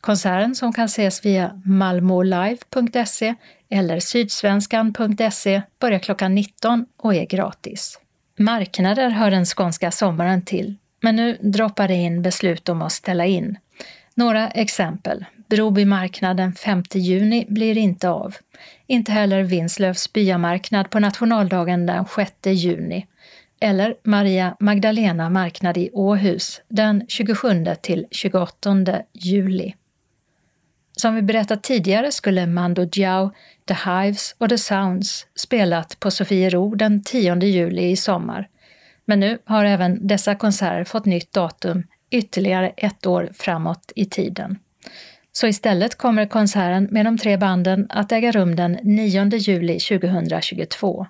[0.00, 3.34] Konserten som kan ses via malmolive.se
[3.70, 7.98] eller sydsvenskan.se börjar klockan 19 och är gratis.
[8.38, 13.26] Marknader hör den skånska sommaren till, men nu droppar det in beslut om att ställa
[13.26, 13.58] in.
[14.14, 15.24] Några exempel.
[15.48, 18.34] Broby marknad den 5 juni blir inte av.
[18.86, 23.06] Inte heller Vinslövs byamarknad på nationaldagen den 6 juni.
[23.60, 29.74] Eller Maria Magdalena marknad i Åhus den 27 till 28 juli.
[30.96, 33.32] Som vi berättat tidigare skulle Mando Diao,
[33.68, 38.48] The Hives och The Sounds spelat på Sofiero den 10 juli i sommar.
[39.04, 44.58] Men nu har även dessa konserter fått nytt datum ytterligare ett år framåt i tiden.
[45.32, 51.06] Så istället kommer konserten med de tre banden att äga rum den 9 juli 2022.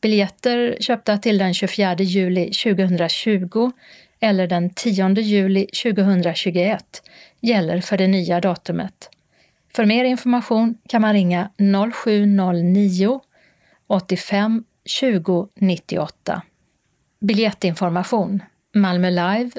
[0.00, 3.70] Biljetter köpta till den 24 juli 2020
[4.20, 7.02] eller den 10 juli 2021
[7.40, 9.10] gäller för det nya datumet.
[9.74, 11.50] För mer information kan man ringa
[11.92, 13.20] 0709
[13.86, 16.42] 85 20 98.
[17.20, 18.42] Biljettinformation
[18.74, 19.50] Malmö Live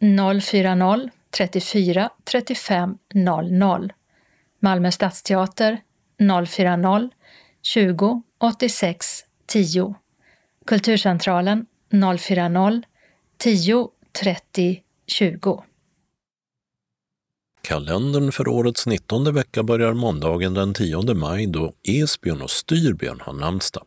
[0.00, 3.92] 040 34 35 00.
[4.60, 5.80] Malmö Stadsteater
[6.18, 7.10] 040
[7.62, 9.94] 20 86 10.
[10.66, 12.82] Kulturcentralen 040
[13.38, 15.62] 10 30 20.
[17.62, 23.32] Kalendern för årets 19 vecka börjar måndagen den 10 maj då Esbjörn och Styrbjörn har
[23.32, 23.84] namnsdag.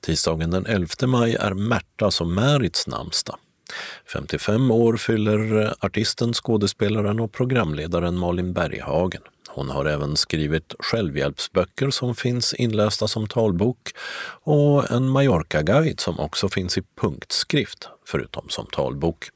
[0.00, 3.38] Tisdagen den 11 maj är Märtas och Märits namnsdag.
[4.12, 9.22] 55 år fyller eh, artisten, skådespelaren och programledaren Malin Berghagen.
[9.48, 13.78] Hon har även skrivit självhjälpsböcker som finns inlästa som talbok
[14.42, 19.28] och en Mallorca-guide som också finns i punktskrift, förutom som talbok.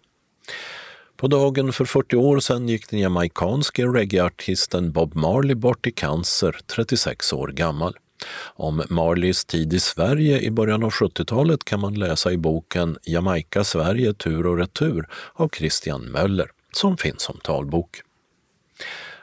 [1.22, 6.56] På dagen för 40 år sedan gick den jamaicanske reggaeartisten Bob Marley bort i cancer,
[6.66, 7.96] 36 år gammal.
[8.44, 13.64] Om Marleys tid i Sverige i början av 70-talet kan man läsa i boken Jamaica
[13.64, 18.02] Sverige tur och retur av Christian Möller, som finns som talbok.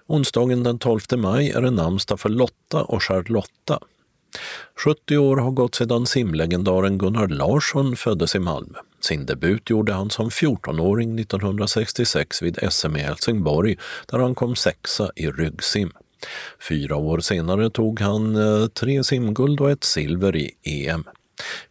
[0.07, 3.79] Onsdagen den 12 maj är det namnsdag för Lotta och Charlotta.
[4.85, 8.79] 70 år har gått sedan simlegendaren Gunnar Larsson föddes i Malmö.
[9.01, 13.77] Sin debut gjorde han som 14-åring 1966 vid SM i Helsingborg
[14.07, 15.91] där han kom sexa i ryggsim.
[16.69, 21.03] Fyra år senare tog han eh, tre simguld och ett silver i EM.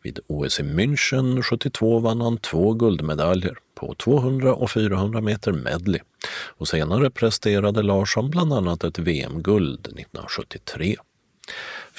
[0.03, 6.01] Vid OS i München 72 vann han två guldmedaljer på 200 och 400 meter medley
[6.31, 10.97] och senare presterade Larsson bland annat ett VM-guld 1973.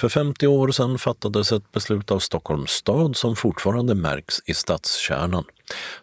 [0.00, 5.44] För 50 år sedan fattades ett beslut av Stockholms stad som fortfarande märks i stadskärnan.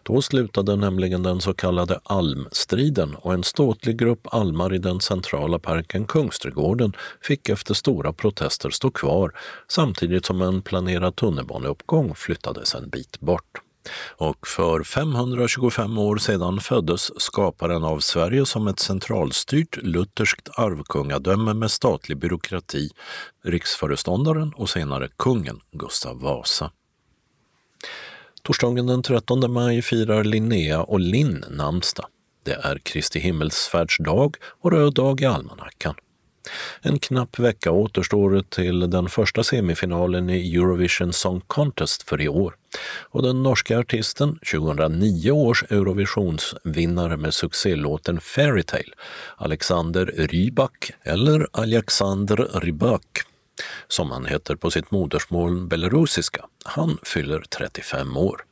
[0.02, 5.58] Då slutade nämligen den så kallade almstriden och en ståtlig grupp almar i den centrala
[5.58, 6.92] parken Kungsträdgården
[7.22, 9.32] fick efter stora protester stå kvar
[9.68, 13.67] samtidigt som en planerad tunnelbaneuppgång flyttades en bit bort.
[14.16, 21.70] Och för 525 år sedan föddes skaparen av Sverige som ett centralstyrt lutherskt arvkungadöme med
[21.70, 22.90] statlig byråkrati,
[23.44, 26.70] riksföreståndaren och senare kungen Gustav Vasa.
[28.42, 32.06] Torsdagen den 13 maj firar Linnea och Linn namnsdag.
[32.44, 35.94] Det är Kristi himmelsfärdsdag och röd dag i almanackan.
[36.82, 42.54] En knapp vecka återstår till den första semifinalen i Eurovision Song Contest för i år.
[43.10, 48.92] Och den norska artisten, 2009 års Eurovisionsvinnare med succélåten Fairytale,
[49.36, 53.04] Alexander Rybak, eller Alexander Rybak,
[53.88, 58.44] som han heter på sitt modersmål belarusiska, han fyller 35 år.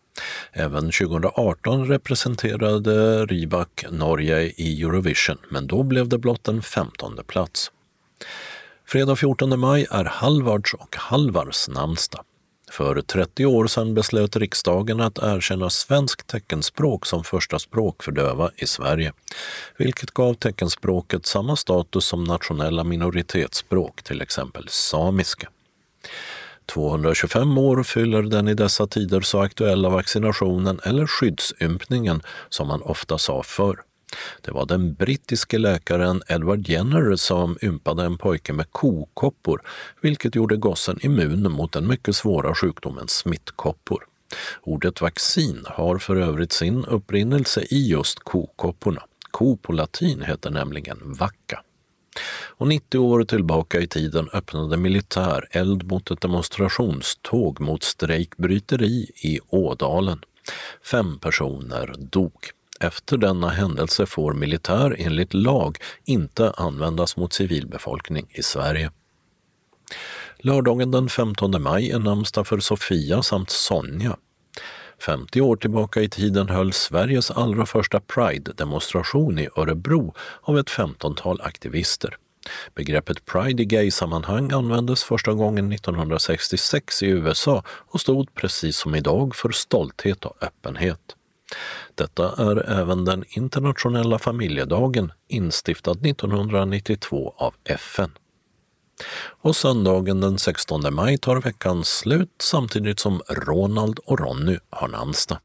[0.53, 7.71] Även 2018 representerade Rybak Norge i Eurovision, men då blev det blott en femtonde plats.
[8.87, 12.25] Fredag 14 maj är Halvards och Halvars namnsdag.
[12.71, 18.51] För 30 år sedan beslöt riksdagen att erkänna svenskt teckenspråk som första språk för döva
[18.57, 19.13] i Sverige,
[19.77, 25.49] vilket gav teckenspråket samma status som nationella minoritetsspråk, till exempel samiska.
[26.67, 33.19] 225 år fyller den i dessa tider så aktuella vaccinationen eller skyddsympningen som man ofta
[33.19, 33.86] sa förr.
[34.41, 39.63] Det var den brittiske läkaren Edward Jenner som ympade en pojke med kokoppor,
[40.01, 44.07] vilket gjorde gossen immun mot den mycket svåra sjukdomen smittkoppor.
[44.63, 49.03] Ordet vaccin har för övrigt sin upprinnelse i just kokopporna.
[49.31, 51.63] Ko på latin heter nämligen vacca.
[52.59, 59.41] Och 90 år tillbaka i tiden öppnade militär eld mot ett demonstrationståg mot strejkbryteri i
[59.49, 60.19] Ådalen.
[60.91, 62.51] Fem personer dog.
[62.81, 68.91] Efter denna händelse får militär enligt lag inte användas mot civilbefolkning i Sverige.
[70.39, 74.17] Lördagen den 15 maj är namnsdag för Sofia samt Sonja.
[75.03, 81.41] 50 år tillbaka i tiden hölls Sveriges allra första Pride-demonstration i Örebro av ett 15-tal
[81.41, 82.17] aktivister.
[82.75, 89.37] Begreppet Pride i gay-sammanhang användes första gången 1966 i USA och stod precis som idag
[89.37, 91.17] för stolthet och öppenhet.
[91.97, 98.11] Detta är även den internationella familjedagen instiftad 1992 av FN.
[99.43, 105.39] Och söndagen den 16 maj tar veckan slut samtidigt som Ronald och Ronny har namnsdag.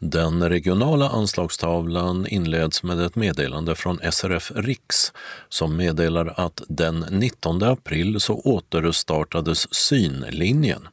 [0.00, 5.12] Den regionala anslagstavlan inleds med ett meddelande från SRF Riks
[5.48, 10.88] som meddelar att den 19 april så återstartades synlinjen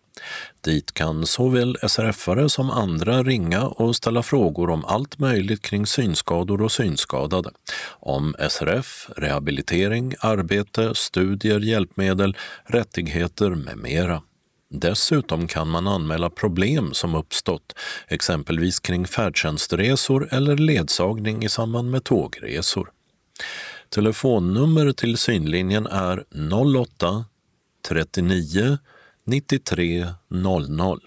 [0.61, 6.61] Dit kan såväl SRF-are som andra ringa och ställa frågor om allt möjligt kring synskador
[6.61, 7.49] och synskadade.
[7.99, 14.21] Om SRF, rehabilitering, arbete, studier, hjälpmedel, rättigheter med mera.
[14.69, 17.73] Dessutom kan man anmäla problem som uppstått,
[18.07, 22.91] exempelvis kring färdtjänstresor eller ledsagning i samband med tågresor.
[23.89, 26.23] Telefonnummer till synlinjen är
[26.75, 27.25] 08
[27.87, 28.77] 39
[29.25, 30.99] 93.00.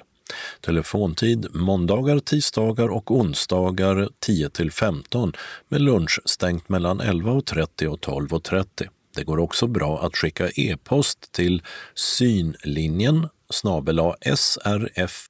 [0.61, 5.33] Telefontid måndagar, tisdagar och onsdagar 10 till 15
[5.69, 8.89] med lunch stängt mellan 11.30 och 12.30.
[9.17, 11.63] Det går också bra att skicka e-post till
[11.95, 15.27] synlinjen snabela srf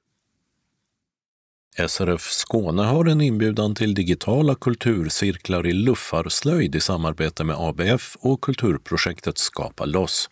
[1.87, 8.41] SRF Skåne har en inbjudan till digitala kulturcirklar i luffarslöjd i samarbete med ABF och
[8.41, 10.29] kulturprojektet Skapa loss.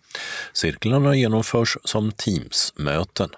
[0.52, 3.30] Cirklarna genomförs som Teams-möten.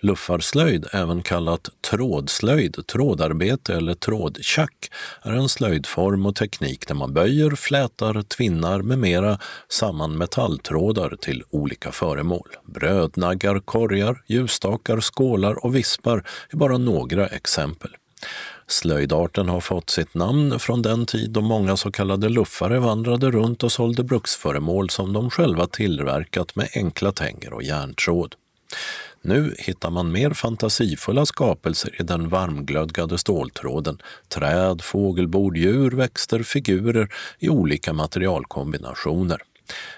[0.00, 4.90] Luffarslöjd, även kallat trådslöjd, trådarbete eller trådtjack,
[5.22, 11.42] är en slöjdform och teknik där man böjer, flätar, tvinnar med mera samman metalltrådar till
[11.50, 12.48] olika föremål.
[12.64, 17.90] Brödnaggar, korgar, ljusstakar, skålar och vispar är bara några exempel.
[18.66, 23.62] Slöjdarten har fått sitt namn från den tid då många så kallade luffare vandrade runt
[23.62, 28.34] och sålde bruksföremål som de själva tillverkat med enkla tänger och järntråd.
[29.22, 33.98] Nu hittar man mer fantasifulla skapelser i den varmglödgade ståltråden.
[34.28, 37.08] Träd, fågelbord, djur, växter, figurer
[37.38, 39.42] i olika materialkombinationer.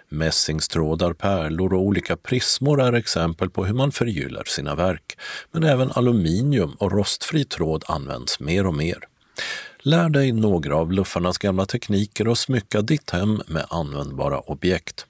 [0.08, 5.18] Mässingstrådar, pärlor och olika prismor är exempel på hur man förgyllar sina verk.
[5.52, 8.98] Men även aluminium och rostfri tråd används mer och mer.
[9.82, 15.06] Lär dig några av luffarnas gamla tekniker och smycka ditt hem med användbara objekt.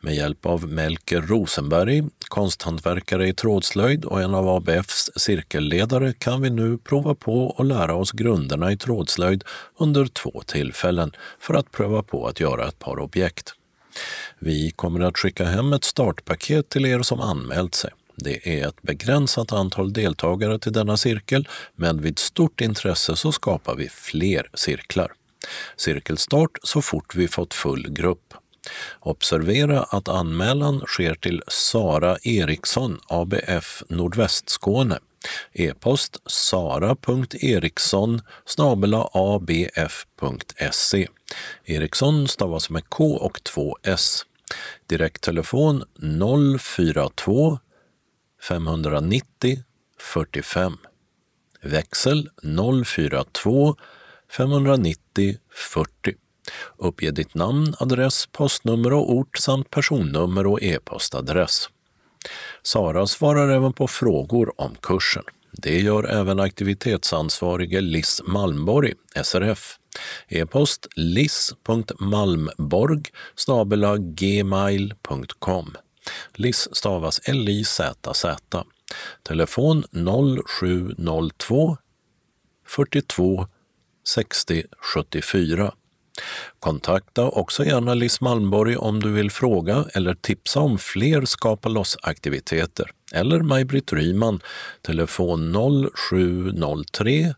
[0.00, 6.50] Med hjälp av Melker Rosenberg, konsthantverkare i trådslöjd och en av ABFs cirkelledare kan vi
[6.50, 9.44] nu prova på och lära oss grunderna i trådslöjd
[9.78, 13.54] under två tillfällen för att pröva på att göra ett par objekt.
[14.38, 17.90] Vi kommer att skicka hem ett startpaket till er som anmält sig.
[18.16, 23.74] Det är ett begränsat antal deltagare till denna cirkel, men vid stort intresse så skapar
[23.74, 25.12] vi fler cirklar.
[25.76, 28.34] Cirkelstart så fort vi fått full grupp.
[29.00, 34.98] Observera att anmälan sker till Sara Eriksson, ABF Nordvästskåne.
[35.52, 38.20] E-post sara.eriksson
[39.12, 41.08] abf.se.
[41.64, 44.26] Eriksson stavas med K och två S.
[44.86, 45.84] Direkttelefon
[46.60, 47.58] 042
[48.48, 49.58] 590
[49.98, 50.76] 45.
[51.62, 52.28] Växel
[52.84, 53.76] 042
[54.30, 56.14] 590 40.
[56.78, 61.68] Uppge ditt namn, adress, postnummer och ort samt personnummer och e-postadress.
[62.62, 65.24] Sara svarar även på frågor om kursen.
[65.52, 69.78] Det gör även aktivitetsansvarige Liss Malmborg, SRF.
[70.28, 73.02] E-post liss.malmborg
[73.98, 75.74] gmail.com.
[76.34, 78.36] Liss stavas L-I-Z-Z.
[79.22, 79.84] Telefon
[80.46, 81.76] 0702
[82.66, 83.46] 42
[84.04, 84.64] 60
[84.94, 85.74] 74.
[86.62, 92.90] Kontakta också gärna Liss Malmborg om du vill fråga eller tipsa om fler Skapa loss-aktiviteter
[93.12, 94.40] eller Maj-Britt Ryman,
[94.82, 95.56] telefon
[95.94, 97.34] 0703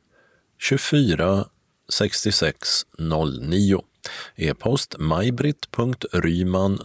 [0.58, 1.44] 24
[1.92, 2.68] 66
[2.98, 3.82] 09.
[4.36, 6.78] E-post majbritt.ryman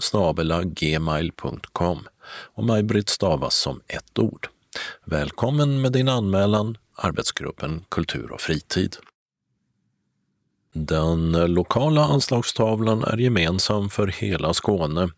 [0.65, 2.07] gmail.com
[2.55, 4.47] och Maj-Britt stavas som ett ord.
[5.05, 8.95] Välkommen med din anmälan, arbetsgruppen Kultur och fritid.
[10.73, 15.09] Den lokala anslagstavlan är gemensam för hela Skåne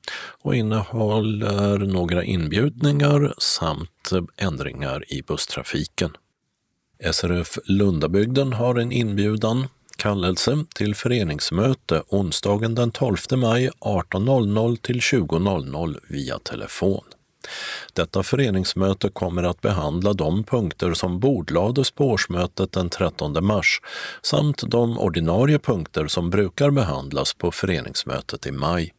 [0.42, 6.12] och innehåller några inbjudningar samt ändringar i busstrafiken.
[7.12, 9.68] SRF Lundabygden har en inbjudan,
[9.98, 17.04] kallelse till föreningsmöte onsdagen den 12 maj 18.00 till 20.00 via telefon.
[17.94, 23.82] Detta föreningsmöte kommer att behandla de punkter som bordlades på årsmötet den 13 mars
[24.22, 28.94] samt de ordinarie punkter som brukar behandlas på föreningsmötet i maj.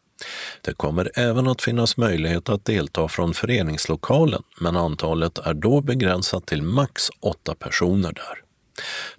[0.61, 6.47] Det kommer även att finnas möjlighet att delta från föreningslokalen men antalet är då begränsat
[6.47, 8.39] till max åtta personer där.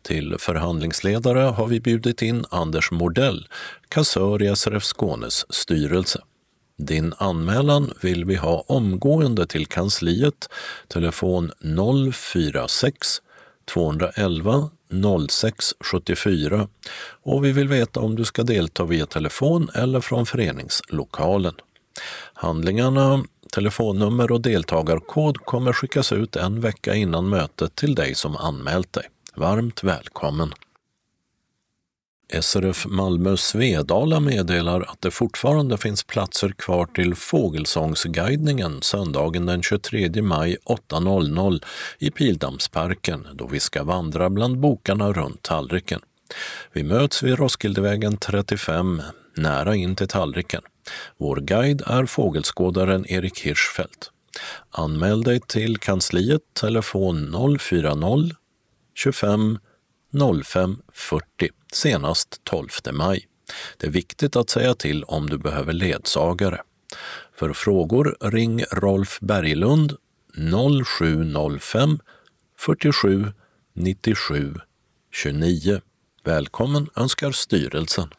[0.01, 3.47] Till förhandlingsledare har vi bjudit in Anders Mordell,
[3.87, 6.21] kassör i SRF Skånes styrelse.
[6.85, 10.49] Din anmälan vill vi ha omgående till kansliet,
[10.87, 11.51] telefon
[12.13, 13.21] 046
[13.73, 14.69] 211
[15.29, 16.67] 06 74
[17.23, 21.53] och vi vill veta om du ska delta via telefon eller från föreningslokalen.
[22.33, 23.23] Handlingarna,
[23.53, 29.05] telefonnummer och deltagarkod kommer skickas ut en vecka innan mötet till dig som anmält dig.
[29.35, 30.53] Varmt välkommen!
[32.41, 40.21] SRF Malmö Svedala meddelar att det fortfarande finns platser kvar till Fågelsångsguidningen söndagen den 23
[40.21, 41.63] maj 8.00
[41.99, 46.01] i Pildammsparken då vi ska vandra bland bokarna runt tallriken.
[46.73, 49.01] Vi möts vid Roskildevägen 35,
[49.35, 50.61] nära in till tallriken.
[51.17, 54.11] Vår guide är fågelskådaren Erik Hirschfeldt.
[54.71, 58.35] Anmäl dig till kansliet, telefon 040
[58.95, 59.59] 25
[60.43, 63.27] 05 40 senast 12 maj.
[63.77, 66.61] Det är viktigt att säga till om du behöver ledsagare.
[67.35, 69.97] För frågor ring Rolf Berglund
[70.85, 71.99] 0705
[72.57, 73.31] 47
[73.73, 74.55] 97
[75.11, 75.81] 29.
[76.23, 78.09] Välkommen önskar styrelsen.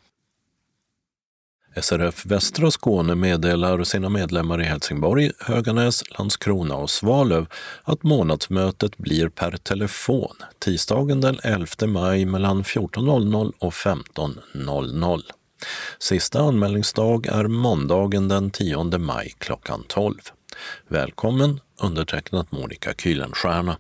[1.81, 7.47] SRF Västra Skåne meddelar sina medlemmar i Helsingborg, Höganäs, Landskrona och Svalöv
[7.83, 15.21] att månadsmötet blir per telefon tisdagen den 11 maj mellan 14.00 och 15.00.
[15.99, 20.15] Sista anmälningsdag är måndagen den 10 maj klockan 12.
[20.89, 23.77] Välkommen undertecknat Monica Kühlenstierna.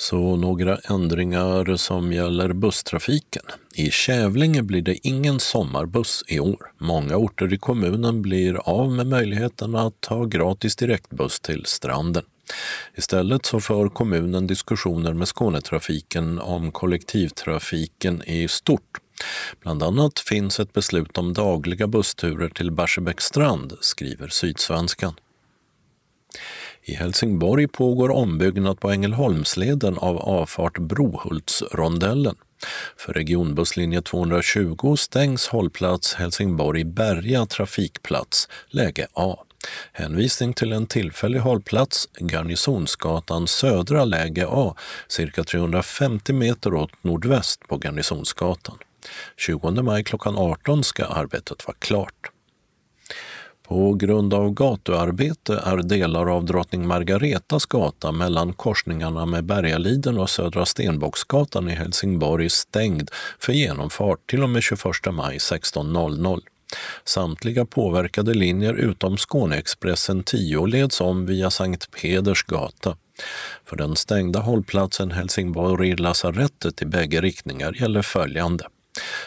[0.00, 3.42] Så några ändringar som gäller busstrafiken.
[3.74, 6.72] I Kävlinge blir det ingen sommarbuss i år.
[6.78, 12.24] Många orter i kommunen blir av med möjligheten att ha gratis direktbuss till stranden.
[12.94, 18.98] Istället så för kommunen diskussioner med Skånetrafiken om kollektivtrafiken i stort.
[19.62, 25.14] Bland annat finns ett beslut om dagliga bussturer till Barsebäcksstrand, skriver Sydsvenskan.
[26.84, 32.36] I Helsingborg pågår ombyggnad på Ängelholmsleden av avfart Brohultsrondellen.
[32.96, 39.36] För regionbusslinje 220 stängs hållplats Helsingborg-Berga trafikplats, läge A.
[39.92, 44.74] Hänvisning till en tillfällig hållplats, Garnisonsgatan södra läge A,
[45.08, 48.78] cirka 350 meter åt nordväst på Garnisonsgatan.
[49.36, 52.29] 20 maj klockan 18 ska arbetet vara klart.
[53.70, 60.30] På grund av gatuarbete är delar av Drottning Margaretas gata mellan korsningarna med Bergaliden och
[60.30, 64.80] Södra Stenbocksgatan i Helsingborg stängd för genomfart till och med 21
[65.12, 66.40] maj 16.00.
[67.04, 72.96] Samtliga påverkade linjer utom Skåneexpressen 10 leds om via Sankt Peders gata.
[73.64, 78.64] För den stängda hållplatsen Helsingborg lasarettet i bägge riktningar gäller följande.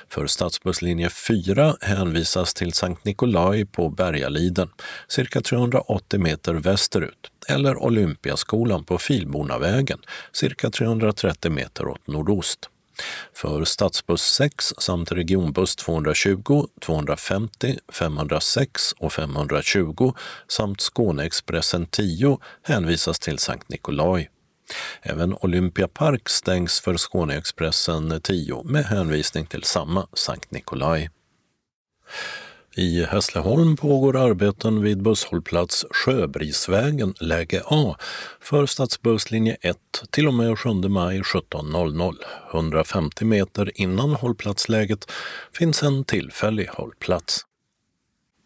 [0.10, 4.70] För stadsbusslinje 4 hänvisas till Sankt Nikolai på Bergaliden,
[5.08, 10.00] cirka 380 meter västerut, eller Olympiaskolan på Filbornavägen,
[10.32, 12.70] cirka 330 meter åt nordost.
[13.34, 20.14] För stadsbuss 6 samt regionbuss 220, 250, 506 och 520
[20.48, 24.28] samt Skåneexpressen 10 hänvisas till Sankt Nikolai.
[25.02, 31.10] Även Olympia Park stängs för Skåneexpressen 10 med hänvisning till samma Sankt Nikolai.
[32.76, 37.96] I Hässleholm pågår arbeten vid busshållplats Sjöbrisvägen läge A
[38.40, 39.78] för stadsbusslinje 1
[40.12, 42.16] till och med 7 maj 17.00.
[42.52, 45.12] 150 meter innan hållplatsläget
[45.54, 47.46] finns en tillfällig hållplats.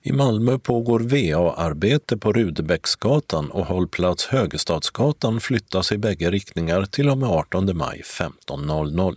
[0.08, 7.18] I Malmö pågår VA-arbete på Rudebäcksgatan och hållplats Högestadsgatan flyttas i bägge riktningar till och
[7.18, 9.16] med 18 maj 15.00.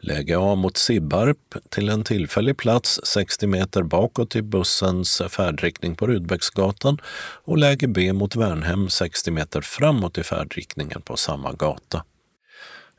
[0.00, 1.38] Läge A mot Sibbarp
[1.68, 6.98] till en tillfällig plats 60 meter bakåt i bussens färdriktning på Rudbecksgatan
[7.44, 12.04] och läge B mot Värnhem 60 meter framåt i färdriktningen på samma gata.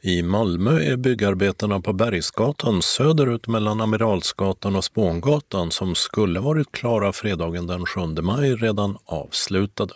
[0.07, 7.13] I Malmö är byggarbetena på Bergsgatan söderut mellan Amiralsgatan och Spångatan som skulle varit klara
[7.13, 9.93] fredagen den 7 maj redan avslutade.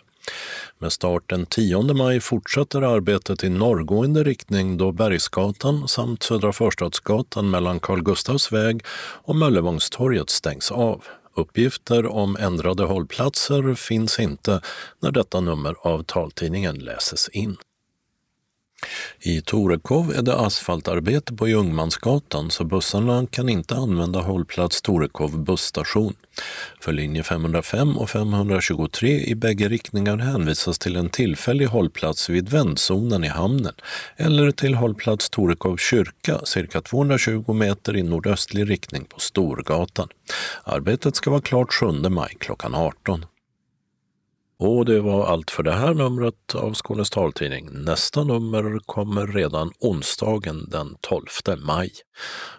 [0.80, 7.49] Med start den 10 maj fortsätter arbetet i norrgående riktning då Bergsgatan samt Södra Förstadsgatan
[7.49, 8.81] mellan Carl Gustavs väg
[9.23, 11.03] och Möllevångstorget stängs av.
[11.36, 14.61] Uppgifter om ändrade hållplatser finns inte
[14.99, 17.57] när detta nummer av taltidningen läses in.
[19.19, 26.15] I Torekov är det asfaltarbete på Ljungmansgatan så bussarna kan inte använda hållplats Torekov busstation.
[26.80, 33.23] För linje 505 och 523 i bägge riktningar hänvisas till en tillfällig hållplats vid vändzonen
[33.23, 33.73] i hamnen
[34.18, 40.07] eller till hållplats Torekov kyrka cirka 220 meter i nordöstlig riktning på Storgatan.
[40.64, 43.26] Arbetet ska vara klart 7 maj klockan 18.
[44.60, 47.69] Och det var allt för det här numret av Skånes taltidning.
[47.72, 51.26] Nästa nummer kommer redan onsdagen den 12
[51.57, 51.91] maj.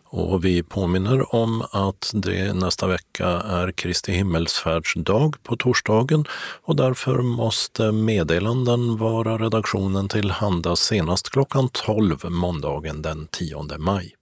[0.04, 6.24] Och vi påminner om att det nästa vecka är Kristi himmelsfärdsdag på torsdagen
[6.62, 14.14] och därför måste meddelanden vara redaktionen till handa senast klockan 12 måndagen den 10 maj.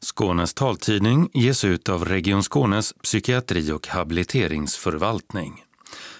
[0.00, 5.65] Skånes taltidning ges ut av Region Skånes psykiatri och habiliteringsförvaltning.